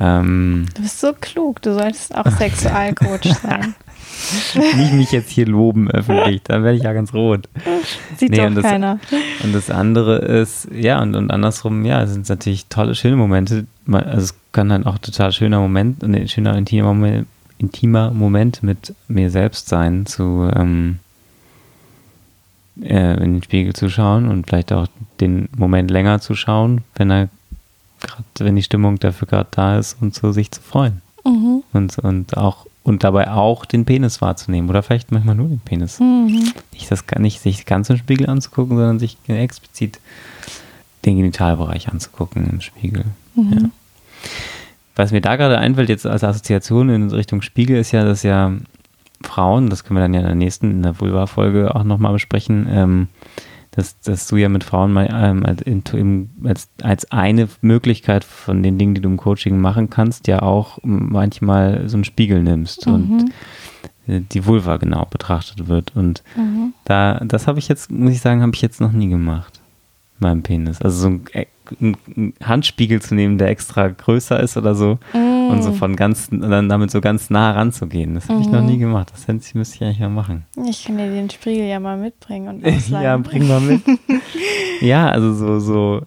[0.00, 3.74] Ähm, Du bist so klug, du solltest auch Sexualcoach sein.
[4.76, 7.48] nicht mich jetzt hier loben öffentlich, dann werde ich ja ganz rot.
[8.16, 8.98] Sieht Nee, doch und das- keiner.
[9.42, 13.66] Und das andere ist, ja, und, und andersrum, ja, es sind natürlich tolle, schöne Momente.
[13.90, 17.26] Also es kann dann auch total schöner Moment, ein schöner, intimer Moment,
[17.58, 20.98] intimer Moment mit mir selbst sein, zu, ähm,
[22.82, 24.86] äh, in den Spiegel zu schauen und vielleicht auch
[25.20, 27.28] den Moment länger zu schauen, wenn er
[28.02, 31.00] gerade, wenn die Stimmung dafür gerade da ist und so sich zu freuen.
[31.24, 31.62] Mhm.
[31.72, 36.00] Und, und auch und dabei auch den Penis wahrzunehmen oder vielleicht manchmal nur den Penis.
[36.00, 36.52] Mhm.
[36.72, 40.00] Nicht das nicht sich ganz im Spiegel anzugucken, sondern sich explizit
[41.04, 43.04] den Genitalbereich anzugucken im Spiegel.
[43.34, 43.52] Mhm.
[43.52, 43.70] Ja.
[44.96, 48.52] Was mir da gerade einfällt, jetzt als Assoziation in Richtung Spiegel, ist ja, dass ja
[49.22, 52.66] Frauen, das können wir dann ja in der nächsten, in der Vulva-Folge auch nochmal besprechen,
[52.70, 53.08] ähm,
[53.72, 58.62] dass, dass du ja mit Frauen mal ähm, als, in, als, als eine Möglichkeit von
[58.62, 62.86] den Dingen, die du im Coaching machen kannst, ja auch manchmal so einen Spiegel nimmst
[62.86, 62.92] Mhm.
[62.94, 63.30] und
[64.08, 65.96] äh, die Vulva genau betrachtet wird.
[65.96, 66.74] Und Mhm.
[66.84, 69.60] da, das habe ich jetzt, muss ich sagen, habe ich jetzt noch nie gemacht.
[70.18, 70.80] Meinem Penis.
[70.82, 71.22] Also so ein,
[71.80, 75.31] ein, ein Handspiegel zu nehmen, der extra größer ist oder so Mhm.
[75.50, 78.14] Und so von ganz, dann damit so ganz nah ranzugehen.
[78.14, 78.66] Das habe ich noch Mhm.
[78.66, 79.12] nie gemacht.
[79.12, 80.44] Das müsste ich eigentlich mal machen.
[80.68, 83.04] Ich kann dir den Spiegel ja mal mitbringen und ausleihen.
[83.04, 83.82] ja, bring mal mit.
[84.80, 86.02] ja, also so, so,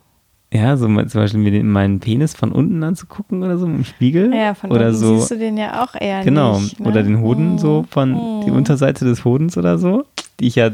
[0.53, 4.33] ja, so zum Beispiel mir den, meinen Penis von unten anzugucken oder so im Spiegel.
[4.33, 5.17] Ja, von oder unten so.
[5.17, 6.79] siehst du den ja auch eher Genau, nicht.
[6.79, 6.87] ne?
[6.87, 7.57] oder den Hoden Mhm.
[7.57, 8.57] so von die Mhm.
[8.57, 10.05] Unterseite des Hodens oder so,
[10.39, 10.69] die ich ja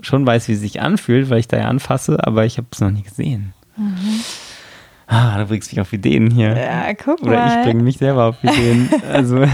[0.00, 2.80] schon weiß, wie es sich anfühlt, weil ich da ja anfasse, aber ich habe es
[2.80, 3.54] noch nie gesehen.
[5.10, 6.56] Ah, du bringst mich auf Ideen hier.
[6.56, 7.58] Ja, guck Oder mal.
[7.58, 8.88] ich bringe mich selber auf Ideen.
[9.12, 9.44] Also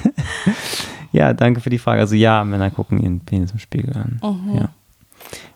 [1.12, 2.00] ja, danke für die Frage.
[2.00, 4.20] Also ja, Männer gucken ihren Penis im Spiegel an.
[4.20, 4.56] Mhm.
[4.56, 4.68] Ja.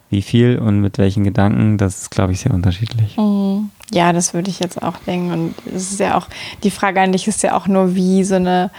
[0.09, 3.17] Wie viel und mit welchen Gedanken, das ist, glaube ich, sehr unterschiedlich.
[3.17, 3.71] Mhm.
[3.93, 5.33] Ja, das würde ich jetzt auch denken.
[5.33, 6.29] Und es ist ja auch,
[6.63, 8.71] die Frage an dich ist ja auch nur wie so eine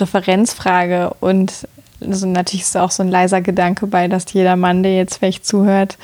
[0.00, 1.14] Referenzfrage.
[1.20, 1.68] Und
[2.00, 5.18] also natürlich ist da auch so ein leiser Gedanke bei, dass jeder Mann, der jetzt
[5.18, 5.96] vielleicht zuhört,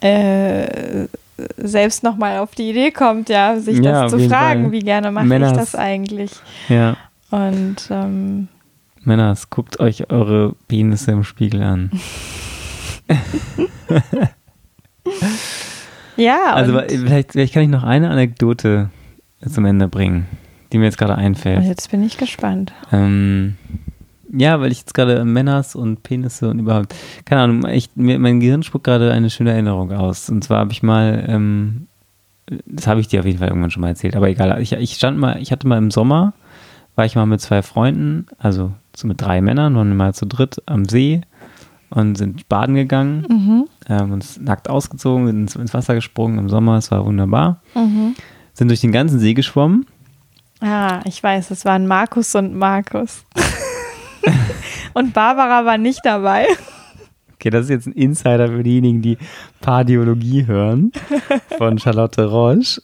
[0.00, 1.08] äh,
[1.56, 4.72] selbst nochmal auf die Idee kommt, ja, sich Ja, das zu fragen, Fall.
[4.72, 6.30] wie gerne mache Männers- ich das eigentlich?
[6.68, 6.96] Ja.
[7.30, 8.48] Und ähm,
[9.02, 11.90] Männers, guckt euch eure Penisse im Spiegel an.
[16.16, 18.90] ja, Also vielleicht, vielleicht kann ich noch eine Anekdote
[19.48, 20.26] zum Ende bringen,
[20.72, 21.64] die mir jetzt gerade einfällt.
[21.64, 22.72] jetzt bin ich gespannt.
[22.92, 23.56] Ähm,
[24.36, 28.40] ja, weil ich jetzt gerade Männers und Penisse und überhaupt, keine Ahnung, ich, mir, mein
[28.40, 30.28] Gehirn spuckt gerade eine schöne Erinnerung aus.
[30.30, 31.86] Und zwar habe ich mal, ähm,
[32.66, 34.60] das habe ich dir auf jeden Fall irgendwann schon mal erzählt, aber egal.
[34.62, 36.32] Ich, ich stand mal, ich hatte mal im Sommer,
[36.94, 40.26] war ich mal mit zwei Freunden, also so mit drei Männern, waren wir mal zu
[40.26, 41.20] dritt am See
[41.90, 43.64] und sind baden gegangen, Mhm.
[43.88, 47.60] ähm, uns nackt ausgezogen, sind ins, ins Wasser gesprungen im Sommer, es war wunderbar.
[47.74, 48.14] Mhm.
[48.54, 49.86] Sind durch den ganzen See geschwommen
[50.62, 53.24] Ah, ich weiß, es waren Markus und Markus.
[54.94, 56.46] und Barbara war nicht dabei.
[57.34, 59.18] Okay, das ist jetzt ein Insider für diejenigen, die
[59.60, 60.90] Pardiologie hören
[61.58, 62.80] von Charlotte Roche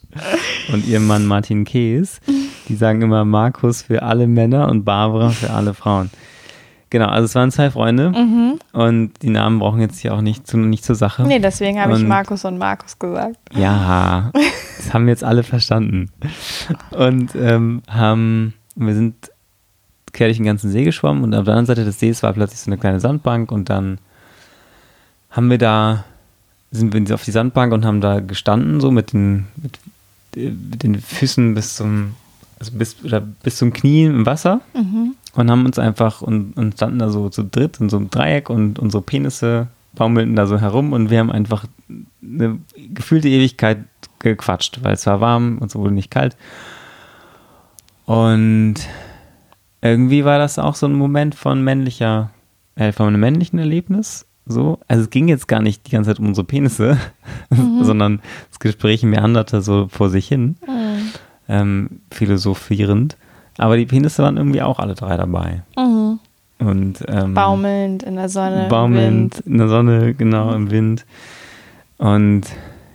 [0.73, 2.21] und ihrem Mann Martin Kees.
[2.69, 6.11] Die sagen immer Markus für alle Männer und Barbara für alle Frauen.
[6.91, 8.59] Genau, also es waren zwei Freunde Mhm.
[8.75, 11.23] und die Namen brauchen jetzt hier auch nicht, zu, nicht zur Sache.
[11.23, 13.37] Nee, deswegen habe ich Markus und Markus gesagt.
[13.57, 14.31] Ja,
[14.77, 16.11] das haben wir jetzt alle verstanden.
[16.91, 19.32] Und ähm, haben, wir sind
[20.13, 22.61] quer durch den ganzen See geschwommen und auf der anderen Seite des Sees war plötzlich
[22.61, 23.99] so eine kleine Sandbank und dann
[25.31, 26.05] haben wir da,
[26.71, 29.79] sind wir auf die Sandbank und haben da gestanden, so mit den, mit,
[30.35, 32.15] mit den Füßen bis zum,
[32.59, 35.15] also bis, oder bis zum Knie im Wasser Mhm.
[35.35, 38.51] und haben uns einfach und, und standen da so zu dritt in so einem Dreieck
[38.51, 41.65] und unsere Penisse baumelten da so herum und wir haben einfach
[42.23, 42.59] eine
[42.95, 43.79] gefühlte Ewigkeit
[44.21, 46.37] gequatscht, weil es war warm und es wurde nicht kalt.
[48.07, 48.75] Und
[49.83, 52.31] irgendwie war das auch so ein Moment von männlicher,
[52.77, 54.27] äh, von einem männlichen Erlebnis.
[54.47, 56.99] So, also es ging jetzt gar nicht die ganze Zeit um unsere Penisse,
[57.83, 58.21] sondern
[58.51, 61.11] das Gespräch meanderte so vor sich hin Mhm.
[61.49, 63.17] ähm, philosophierend.
[63.59, 65.63] Aber die Penisse waren irgendwie auch alle drei dabei.
[65.77, 66.19] Mhm.
[66.59, 68.67] Und, ähm, Baumelnd in der Sonne.
[68.69, 69.47] baumelnd Wind.
[69.47, 71.05] in der Sonne, genau, im Wind.
[71.99, 72.43] Und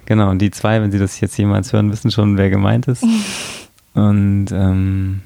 [0.06, 3.04] genau, und die zwei, wenn sie das jetzt jemals hören, wissen schon, wer gemeint ist.
[3.94, 5.22] und ähm,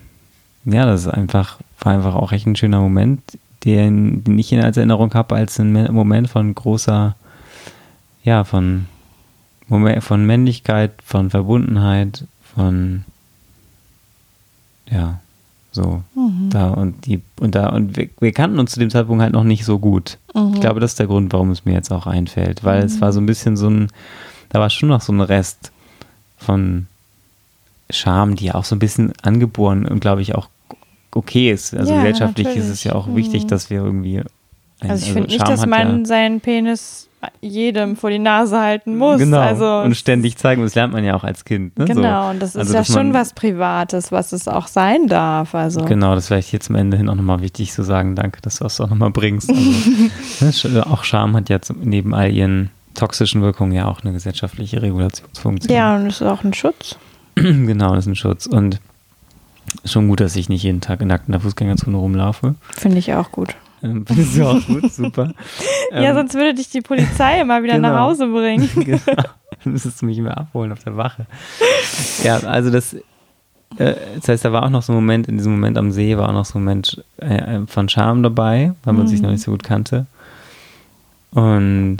[0.66, 3.22] ja, das ist einfach, war einfach auch echt ein schöner Moment,
[3.66, 7.16] den, den ich als Erinnerung habe, als ein Me- Moment von großer,
[8.24, 8.86] ja, von,
[9.68, 13.06] Moment, von Männlichkeit, von Verbundenheit, von
[14.90, 15.20] ja,
[15.72, 16.04] so.
[16.16, 16.50] Mhm.
[16.50, 19.46] Da und die und da und wir, wir kannten uns zu dem Zeitpunkt halt noch
[19.46, 20.18] nicht so gut.
[20.36, 20.56] Mhm.
[20.56, 23.14] Ich glaube, das ist der Grund, warum es mir jetzt auch einfällt, weil es war
[23.14, 23.88] so ein bisschen so ein,
[24.50, 25.72] da war schon noch so ein Rest
[26.38, 26.88] von
[27.92, 30.50] Scham, die auch so ein bisschen angeboren und glaube ich auch
[31.14, 31.74] okay ist.
[31.76, 32.84] Also Ja, gesellschaftlich ist es natürlich.
[32.86, 33.48] ja auch wichtig, Mhm.
[33.48, 37.08] dass wir irgendwie ein- Also ich finde nicht, dass man ja, seinen Penis
[37.40, 39.20] jedem vor die Nase halten muss.
[39.20, 39.38] Genau.
[39.40, 40.64] Also, und ständig zeigen.
[40.64, 41.78] Das lernt man ja auch als Kind.
[41.78, 41.86] Ne?
[41.86, 42.30] genau, so.
[42.32, 45.54] und das ist Also, ja schon was Privates, was es auch sein darf.
[45.54, 48.16] Also Genau, das vielleicht hier zum Ende hin auch nochmal wichtig zu sagen.
[48.16, 49.50] Danke, dass du das auch nochmal bringst.
[49.52, 49.62] Also,
[50.40, 54.14] ne, Sch- auch Scham hat ja zum, neben all ihren toxischen Wirkungen ja auch eine
[54.14, 55.76] gesellschaftliche Regulationsfunktion.
[55.78, 56.98] ja, und es ist auch ein Schutz.
[57.36, 58.46] genau, das ist ein Schutz.
[58.46, 58.80] Und
[59.86, 62.56] schon gut, dass ich nicht jeden Tag nackt in der Fußgängerzone rumlaufe.
[62.72, 63.56] Finde ich auch gut.
[63.84, 65.34] Ähm, Findest du auch gut, super.
[65.92, 68.02] ja, Ähm, sonst würde dich die Polizei immer wieder nach genau.
[68.02, 68.70] Hause bringen.
[68.76, 69.00] genau.
[69.64, 71.26] Dann müsstest du mich mehr abholen auf der Wache.
[72.24, 73.00] Ja, also das, äh,
[74.16, 76.30] das heißt, da war auch noch so ein Moment, in diesem Moment am See war
[76.30, 79.26] auch noch so ein Moment äh, von Charme dabei, weil man sich Mhm.
[79.26, 80.06] noch nicht so gut kannte.
[81.32, 81.98] Und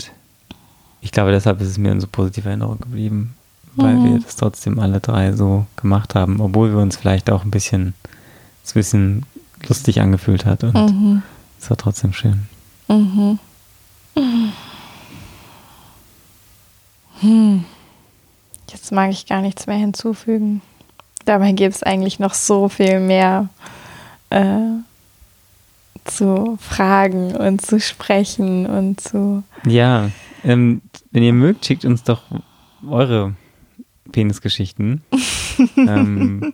[1.00, 3.34] ich glaube, deshalb ist es mir in so positiver Erinnerung geblieben,
[3.76, 4.04] weil Mhm.
[4.12, 7.88] wir das trotzdem alle drei so gemacht haben, obwohl wir uns vielleicht auch ein bisschen,
[7.88, 9.26] ein bisschen
[9.68, 11.22] lustig angefühlt hat und Mhm.
[11.60, 12.46] es war trotzdem schön.
[12.88, 13.38] Mhm.
[17.20, 17.64] Hm.
[18.70, 20.60] Jetzt mag ich gar nichts mehr hinzufügen.
[21.24, 23.48] Dabei gibt es eigentlich noch so viel mehr
[24.30, 24.56] äh,
[26.04, 29.44] zu fragen und zu sprechen und zu.
[29.66, 30.10] Ja,
[30.42, 30.80] ähm,
[31.12, 32.22] wenn ihr mögt, schickt uns doch
[32.88, 33.34] eure
[34.12, 35.02] Penisgeschichten.
[35.76, 36.52] ähm,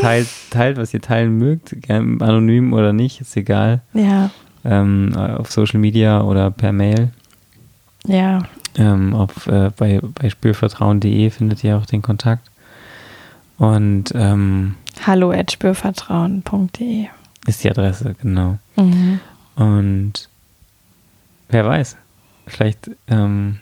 [0.00, 3.82] teilt, teilt, was ihr teilen mögt, anonym oder nicht, ist egal.
[3.94, 4.30] Ja,
[4.64, 7.10] Ähm, auf Social Media oder per Mail.
[8.06, 8.40] ja.
[8.78, 12.50] Ähm, auf, äh, bei, bei spürvertrauen.de findet ihr auch den Kontakt.
[13.58, 14.76] Und ähm,
[15.06, 17.06] Hallo at spürvertrauen.de.
[17.46, 18.58] ist die Adresse, genau.
[18.76, 19.20] Mhm.
[19.56, 20.28] Und
[21.50, 21.98] wer weiß,
[22.46, 23.58] vielleicht, ähm,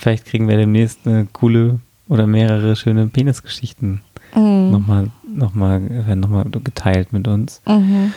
[0.00, 4.02] vielleicht kriegen wir demnächst eine coole oder mehrere schöne Penisgeschichten
[4.34, 4.70] Mhm.
[4.70, 7.60] nochmal, nochmal, werden nochmal geteilt mit uns.
[7.66, 8.12] Mhm.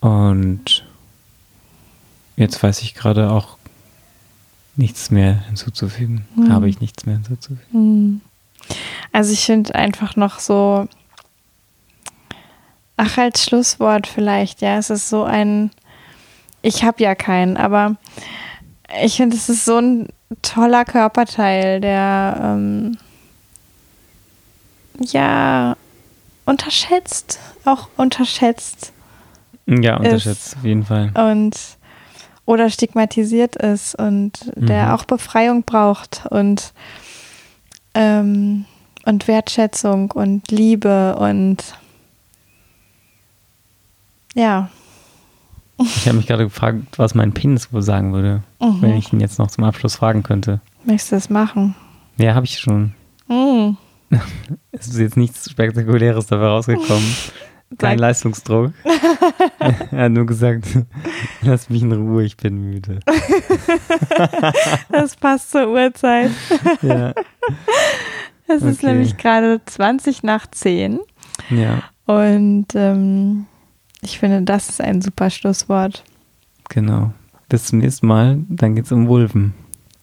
[0.00, 0.86] Und
[2.36, 3.56] jetzt weiß ich gerade auch
[4.76, 6.26] nichts mehr hinzuzufügen.
[6.36, 6.52] Mhm.
[6.52, 7.66] Habe ich nichts mehr hinzuzufügen.
[7.72, 8.20] Mhm.
[9.12, 10.88] Also ich finde einfach noch so,
[12.96, 15.70] ach als Schlusswort vielleicht, ja, es ist so ein,
[16.62, 17.96] ich habe ja keinen, aber
[19.02, 20.08] ich finde, es ist so ein
[20.42, 22.96] toller Körperteil, der ähm,
[25.00, 25.76] ja
[26.46, 28.92] unterschätzt, auch unterschätzt
[29.66, 31.10] Ja, Ist- unterschätzt auf jeden Fall.
[31.14, 31.56] und
[32.46, 34.90] oder stigmatisiert ist und der Mhm.
[34.92, 36.72] auch Befreiung braucht und
[37.94, 38.64] ähm,
[39.06, 41.62] und Wertschätzung und Liebe und
[44.34, 44.68] ja.
[45.82, 48.82] Ich habe mich gerade gefragt, was mein Penis wohl sagen würde, Mhm.
[48.82, 50.60] wenn ich ihn jetzt noch zum Abschluss fragen könnte.
[50.84, 51.74] Möchtest du das machen?
[52.18, 52.94] Ja, habe ich schon.
[53.28, 53.76] Mhm.
[54.72, 57.14] Es ist jetzt nichts Spektakuläres dabei rausgekommen.
[57.78, 58.72] Kein Leistungsdruck.
[59.92, 60.66] er hat nur gesagt,
[61.42, 62.98] lass mich in Ruhe, ich bin müde.
[64.90, 66.30] Das passt zur Uhrzeit.
[66.82, 67.12] Ja,
[68.48, 68.86] Es ist Okay.
[68.92, 70.98] nämlich gerade 20 nach 10
[71.50, 73.46] ja, und ähm,
[74.02, 76.04] ich finde, das ist ein super Schlusswort.
[76.68, 77.12] genau.
[77.48, 79.54] Bis zum nächsten Mal, dann geht's um Wulven.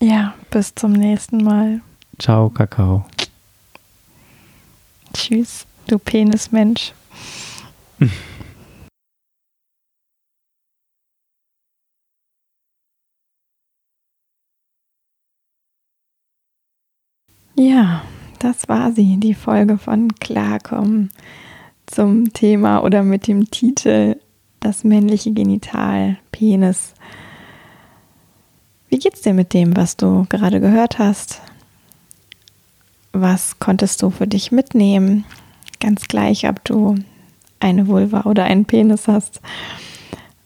[0.01, 1.79] Ja, bis zum nächsten Mal.
[2.19, 3.05] Ciao, Kakao.
[5.13, 6.91] Tschüss, du Penismensch.
[17.55, 18.03] Ja,
[18.39, 21.09] das war sie, die Folge von Klarkommen
[21.87, 24.17] zum Thema oder mit dem Titel
[24.59, 26.93] Das männliche Genital, Penis.
[28.89, 31.41] Wie geht's dir mit dem, was du gerade gehört hast?
[33.13, 35.25] Was konntest du für dich mitnehmen?
[35.79, 36.95] Ganz gleich, ob du
[37.59, 39.41] eine Vulva oder einen Penis hast.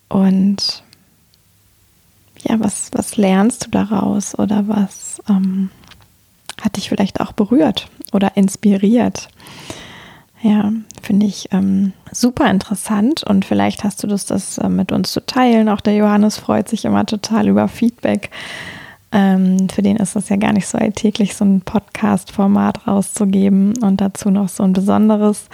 [0.10, 0.84] Und
[2.48, 5.70] ja, was, was lernst du daraus oder was ähm,
[6.62, 9.30] hat dich vielleicht auch berührt oder inspiriert?
[10.42, 10.72] Ja,
[11.04, 15.24] finde ich ähm, super interessant und vielleicht hast du Lust, das äh, mit uns zu
[15.24, 15.70] teilen.
[15.70, 18.32] Auch der Johannes freut sich immer total über Feedback.
[19.12, 24.00] Ähm, für den ist es ja gar nicht so alltäglich, so ein Podcast-Format rauszugeben und
[24.00, 25.48] dazu noch so ein besonderes.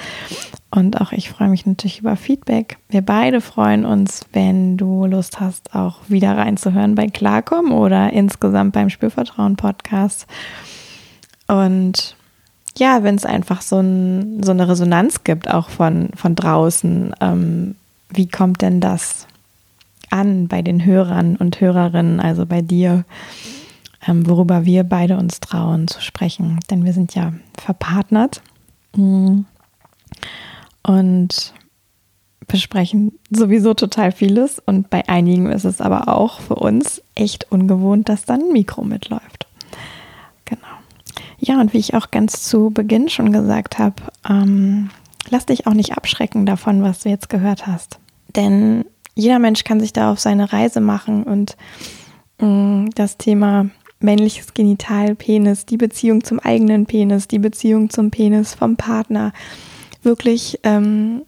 [0.69, 2.77] Und auch ich freue mich natürlich über Feedback.
[2.89, 8.73] Wir beide freuen uns, wenn du Lust hast, auch wieder reinzuhören bei Klarkom oder insgesamt
[8.73, 10.27] beim Spürvertrauen-Podcast.
[11.47, 12.16] Und
[12.77, 17.75] ja, wenn es einfach so, ein, so eine Resonanz gibt, auch von, von draußen, ähm,
[18.09, 19.27] wie kommt denn das
[20.09, 23.05] an bei den Hörern und Hörerinnen, also bei dir,
[24.07, 26.59] ähm, worüber wir beide uns trauen zu sprechen?
[26.69, 28.41] Denn wir sind ja verpartnert.
[28.95, 29.45] Mhm.
[30.83, 31.53] Und
[32.47, 38.07] besprechen sowieso total vieles und bei einigen ist es aber auch für uns echt ungewohnt,
[38.09, 39.46] dass dann ein Mikro mitläuft.
[41.47, 43.95] Ja, und wie ich auch ganz zu Beginn schon gesagt habe,
[44.29, 44.89] ähm,
[45.29, 47.99] lass dich auch nicht abschrecken davon, was du jetzt gehört hast.
[48.35, 48.83] Denn
[49.15, 51.55] jeder Mensch kann sich da auf seine Reise machen und
[52.39, 53.69] mh, mm, das Thema
[54.01, 59.31] männliches Genital, Penis, die Beziehung zum eigenen Penis, die Beziehung zum Penis vom Partner
[60.03, 61.21] wirklich ähm,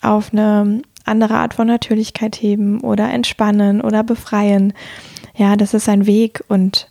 [0.00, 4.72] auf eine andere Art von Natürlichkeit heben oder entspannen oder befreien.
[5.36, 6.88] Ja, das ist ein Weg und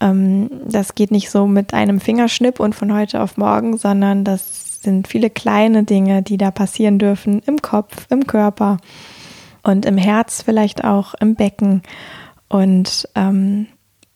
[0.00, 4.82] ähm, das geht nicht so mit einem Fingerschnipp und von heute auf morgen, sondern das
[4.82, 8.78] sind viele kleine Dinge, die da passieren dürfen im Kopf, im Körper
[9.62, 11.82] und im Herz vielleicht auch, im Becken.
[12.48, 13.66] Und ähm,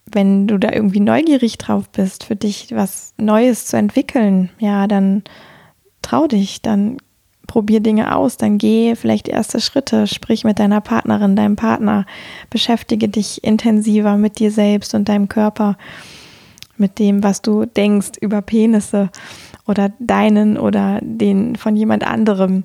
[0.07, 5.23] wenn du da irgendwie neugierig drauf bist, für dich was Neues zu entwickeln, ja, dann
[6.03, 6.99] trau dich, dann
[7.51, 12.07] probier Dinge aus, dann geh vielleicht erste Schritte, sprich mit deiner Partnerin, deinem Partner,
[12.49, 15.77] beschäftige dich intensiver mit dir selbst und deinem Körper,
[16.77, 19.11] mit dem, was du denkst über Penisse
[19.67, 22.63] oder deinen oder den von jemand anderem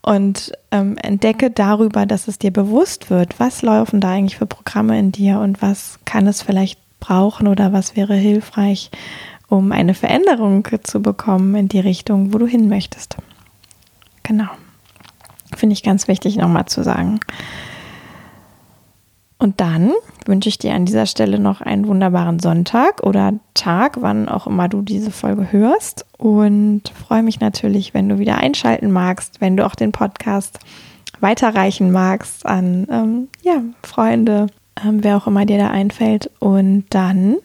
[0.00, 4.96] und ähm, entdecke darüber, dass es dir bewusst wird, was laufen da eigentlich für Programme
[4.96, 8.92] in dir und was kann es vielleicht brauchen oder was wäre hilfreich,
[9.48, 13.16] um eine Veränderung zu bekommen in die Richtung, wo du hin möchtest.
[14.30, 14.46] Genau.
[15.56, 17.18] Finde ich ganz wichtig nochmal zu sagen.
[19.38, 19.90] Und dann
[20.24, 24.68] wünsche ich dir an dieser Stelle noch einen wunderbaren Sonntag oder Tag, wann auch immer
[24.68, 26.06] du diese Folge hörst.
[26.16, 30.60] Und freue mich natürlich, wenn du wieder einschalten magst, wenn du auch den Podcast
[31.18, 34.46] weiterreichen magst an ähm, ja, Freunde,
[34.84, 36.30] ähm, wer auch immer dir da einfällt.
[36.38, 37.38] Und dann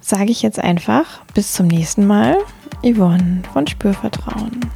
[0.00, 2.38] sage ich jetzt einfach bis zum nächsten Mal.
[2.82, 4.70] Yvonne von Spürvertrauen.